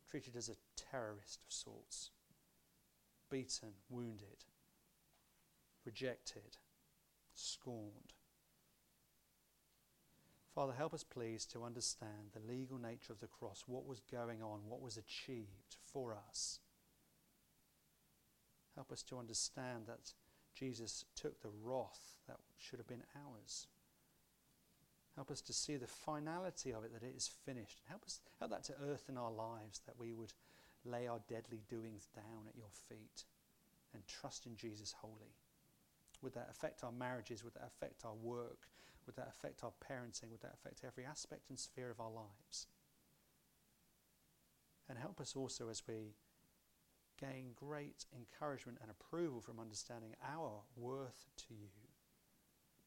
treated 0.10 0.36
as 0.36 0.50
a 0.50 0.56
terrorist 0.76 1.42
of 1.46 1.54
sorts, 1.54 2.12
beaten, 3.30 3.70
wounded, 3.90 4.46
rejected, 5.86 6.58
scorned. 7.34 8.14
Father, 10.56 10.74
help 10.74 10.94
us 10.94 11.04
please 11.04 11.46
to 11.46 11.64
understand 11.64 12.34
the 12.34 12.52
legal 12.52 12.78
nature 12.78 13.14
of 13.14 13.20
the 13.20 13.28
cross, 13.28 13.64
what 13.68 13.86
was 13.86 14.02
going 14.12 14.42
on, 14.42 14.60
what 14.68 14.82
was 14.82 14.98
achieved 14.98 15.78
for 15.86 16.18
us. 16.28 16.60
Help 18.76 18.92
us 18.92 19.04
to 19.04 19.20
understand 19.20 19.84
that 19.88 20.14
Jesus 20.56 21.06
took 21.16 21.42
the 21.42 21.52
wrath 21.64 22.18
that 22.28 22.38
should 22.58 22.80
have 22.80 22.88
been 22.88 23.04
ours. 23.16 23.68
Help 25.16 25.32
us 25.32 25.42
to 25.42 25.54
see 25.54 25.76
the 25.76 25.88
finality 25.88 26.72
of 26.72 26.84
it, 26.84 26.94
that 26.94 27.06
it 27.06 27.14
is 27.16 27.30
finished. 27.46 27.82
Help 27.88 28.04
us 28.06 28.20
help 28.40 28.52
that 28.52 28.64
to 28.66 28.74
earth 28.90 29.06
in 29.10 29.18
our 29.18 29.32
lives, 29.32 29.82
that 29.86 30.00
we 30.00 30.14
would 30.14 30.34
lay 30.86 31.08
our 31.08 31.20
deadly 31.28 31.62
doings 31.70 32.08
down 32.16 32.48
at 32.48 32.56
your 32.56 32.72
feet 32.88 33.26
and 33.94 34.06
trust 34.08 34.46
in 34.46 34.56
Jesus 34.56 34.94
wholly. 35.02 35.36
Would 36.22 36.34
that 36.34 36.50
affect 36.50 36.84
our 36.84 36.92
marriages? 36.92 37.44
Would 37.44 37.56
that 37.56 37.68
affect 37.68 38.06
our 38.06 38.14
work? 38.14 38.68
Would 39.06 39.16
that 39.16 39.30
affect 39.30 39.64
our 39.64 39.72
parenting? 39.84 40.30
Would 40.32 40.42
that 40.42 40.54
affect 40.54 40.84
every 40.86 41.06
aspect 41.06 41.50
and 41.50 41.58
sphere 41.58 41.90
of 41.90 42.00
our 42.00 42.12
lives? 42.12 42.68
And 44.88 44.98
help 44.98 45.20
us 45.20 45.36
also 45.36 45.70
as 45.70 45.84
we 45.88 46.14
gain 47.20 47.52
great 47.56 48.06
encouragement 48.16 48.78
and 48.82 48.90
approval 48.90 49.42
from 49.42 49.60
understanding 49.60 50.16
our 50.24 50.62
worth 50.76 51.26
to 51.38 51.54
you. 51.54 51.70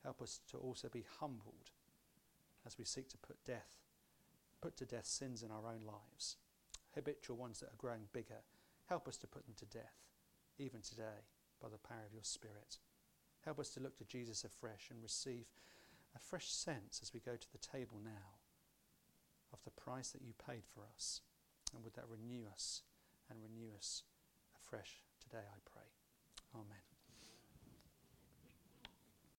Help 0.02 0.22
us 0.22 0.40
to 0.50 0.56
also 0.56 0.88
be 0.88 1.04
humbled 1.20 1.70
as 2.66 2.78
we 2.78 2.84
seek 2.84 3.08
to 3.10 3.18
put 3.18 3.44
death, 3.44 3.76
put 4.60 4.76
to 4.76 4.86
death 4.86 5.06
sins 5.06 5.42
in 5.42 5.50
our 5.50 5.66
own 5.66 5.82
lives, 5.84 6.36
habitual 6.94 7.36
ones 7.36 7.60
that 7.60 7.66
are 7.66 7.78
growing 7.78 8.08
bigger. 8.12 8.42
Help 8.88 9.06
us 9.08 9.16
to 9.18 9.26
put 9.26 9.44
them 9.46 9.54
to 9.58 9.66
death, 9.66 10.08
even 10.58 10.80
today, 10.80 11.26
by 11.60 11.68
the 11.68 11.78
power 11.78 12.04
of 12.06 12.14
your 12.14 12.24
Spirit. 12.24 12.78
Help 13.44 13.58
us 13.58 13.70
to 13.70 13.80
look 13.80 13.96
to 13.98 14.04
Jesus 14.04 14.44
afresh 14.44 14.88
and 14.90 15.02
receive 15.02 15.46
a 16.14 16.18
fresh 16.18 16.50
sense 16.50 17.00
as 17.02 17.12
we 17.12 17.20
go 17.20 17.36
to 17.36 17.52
the 17.52 17.58
table 17.58 18.00
now 18.02 18.38
of 19.52 19.62
the 19.64 19.70
price 19.70 20.10
that 20.10 20.22
you 20.22 20.32
paid 20.46 20.62
for 20.66 20.82
us. 20.94 21.20
And 21.74 21.82
would 21.84 21.94
that 21.94 22.08
renew 22.08 22.46
us 22.50 22.82
and 23.30 23.38
renew 23.42 23.70
us 23.76 24.02
afresh 24.72 25.02
today, 25.20 25.44
I 25.44 25.58
pray. 25.70 25.84
Amen. 26.54 26.91